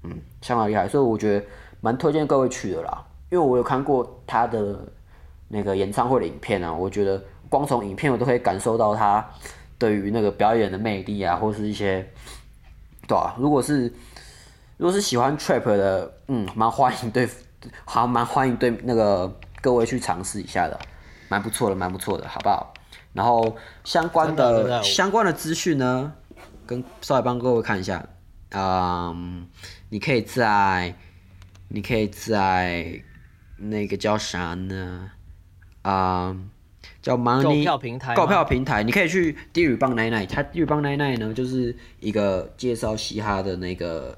[0.03, 1.45] 嗯，相当厉害，所以我觉得
[1.81, 4.77] 蛮推荐各位去的啦，因为我有看过他的
[5.47, 9.25] 那个演唱会的影片啊，我觉得光从影片我都可以感受到他
[9.77, 12.05] 对于那个表演的魅力啊，或是一些，
[13.07, 13.91] 对啊，如果是
[14.77, 17.27] 如果是喜欢 trap 的，嗯，蛮欢迎对，
[17.85, 19.31] 好，蛮欢迎对那个
[19.61, 20.79] 各位去尝试一下的，
[21.29, 22.73] 蛮不错的，蛮不错的，好不好？
[23.13, 26.11] 然后相关的，的相关的资讯呢，
[26.65, 28.03] 跟稍微帮各位看一下。
[28.53, 29.47] 嗯，
[29.89, 30.95] 你可以在，
[31.67, 33.01] 你可以在
[33.57, 35.11] 那个叫啥呢？
[35.83, 36.49] 嗯，
[37.01, 38.15] 叫 Money 购票平台。
[38.15, 44.17] 购票平台，你可以去 D-Rebang99，它 D-Rebang99 呢，就是一个介绍嘻哈的那个，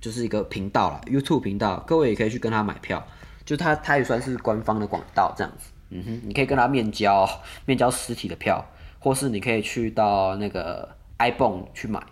[0.00, 1.82] 就是一个频道啦，YouTube 频道。
[1.86, 3.06] 各位也可以去跟他买票，
[3.44, 5.70] 就他他也算是官方的广告这样子。
[5.90, 7.28] 嗯哼，你可以跟他面交，
[7.64, 8.64] 面交实体的票，
[8.98, 12.02] 或是你可以去到那个 ibon 去买，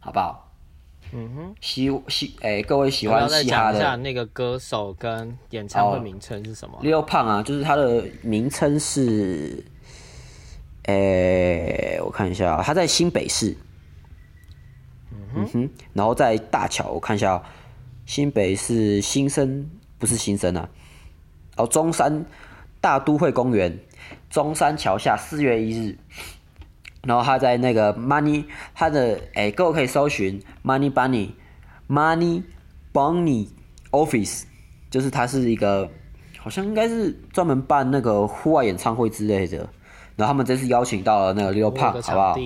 [0.00, 0.45] 好不好？
[1.12, 9.64] 嗯哼，喜喜哎、欸，各位喜欢嘻哈的，讲一下那个歌手跟演唱会名称是什么？Lil Pump 啊，就是他的名称是，
[10.84, 13.56] 哎、欸，我看一下，他在新北市。
[15.10, 17.42] 嗯哼，嗯哼，然后在大桥，我看一下，
[18.04, 20.68] 新北市新生不是新生啊，
[21.56, 22.24] 哦，中山。
[22.78, 23.76] 大都会公园，
[24.30, 25.98] 中山桥下，四月一日。
[27.06, 28.44] 然后他在那个 Money，
[28.74, 32.42] 他的哎，各位可以搜寻 Money Bunny，Money
[32.92, 33.48] Bunny
[33.90, 34.42] Office，
[34.90, 35.88] 就是他是一个，
[36.38, 39.58] 好像应该是专门办那个户外演唱会之类的。
[40.16, 42.36] 然后他们这次邀请到了那个 Lil Pump，好不好？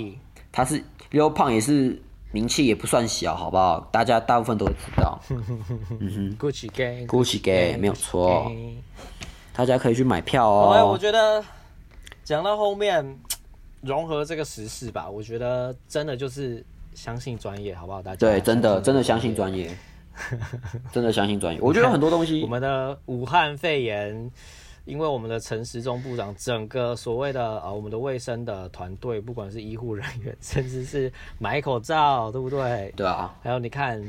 [0.53, 0.83] 他是
[1.13, 2.03] Lil Pump，也是
[2.33, 3.89] 名气也不算小，好不好？
[3.93, 5.21] 大家大部分都知道。
[5.31, 5.47] 嗯
[6.01, 8.51] 哼，Gucci Gang，Gucci Gang，没有错。
[9.53, 10.73] 大家可以去买票哦。
[10.73, 11.45] 哎，我觉得
[12.25, 13.19] 讲到后面
[13.81, 16.65] 融合这个时事吧，我觉得真的就是
[16.95, 18.03] 相信专业，好不好？
[18.03, 19.71] 大家对，真的真的相信专业，
[20.93, 21.61] 真的相信专业。
[21.61, 24.31] 我觉得很多东西， 我们的武汉肺炎，
[24.85, 32.93] 因为我们的陈时中部长，整个所谓的呃我们的卫生的团队，不管是医护人员， 甚至是买口罩，对不对？
[32.97, 33.35] 对啊。
[33.43, 34.03] 还有你看。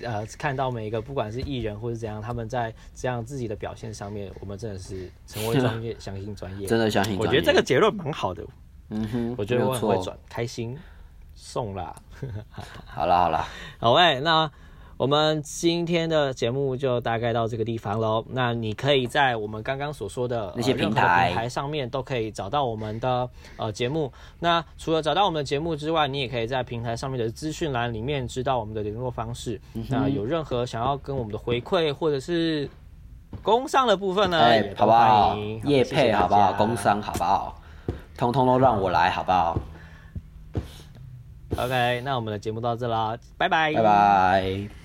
[0.00, 7.18] 呃，看到每一个不管是艺人或是怎样，他们在这样自己的表现上面，我们真的是成为专业，相信专业，真的相信。
[7.18, 8.44] 我觉得这个结论蛮好的。
[8.90, 10.76] 嗯哼，我觉得我很会转，开心，
[11.34, 11.94] 送啦。
[12.86, 14.50] 好啦好啦，好喂，那。
[14.98, 18.24] 我们今天的节目就大概到这个地方喽。
[18.30, 24.12] 那你可以在我们刚刚所说的那些平台、呃、平台上面都可以找到我们的呃节目。
[24.40, 29.60] 那除了找到我们的节目之外，你也可以在平台上面的资讯栏里面知道我们的联络方式。
[29.74, 32.68] 嗯、那有任何想要跟我们的回馈或者是
[33.40, 34.36] 工商的部分呢？
[34.36, 35.36] 欸、好不好？
[35.62, 36.52] 叶配好不好？
[36.54, 37.57] 工商好不好？
[38.18, 39.56] 通通都让我来好不好
[41.56, 44.77] ？OK，那我们的节目到这啦，拜拜，拜拜。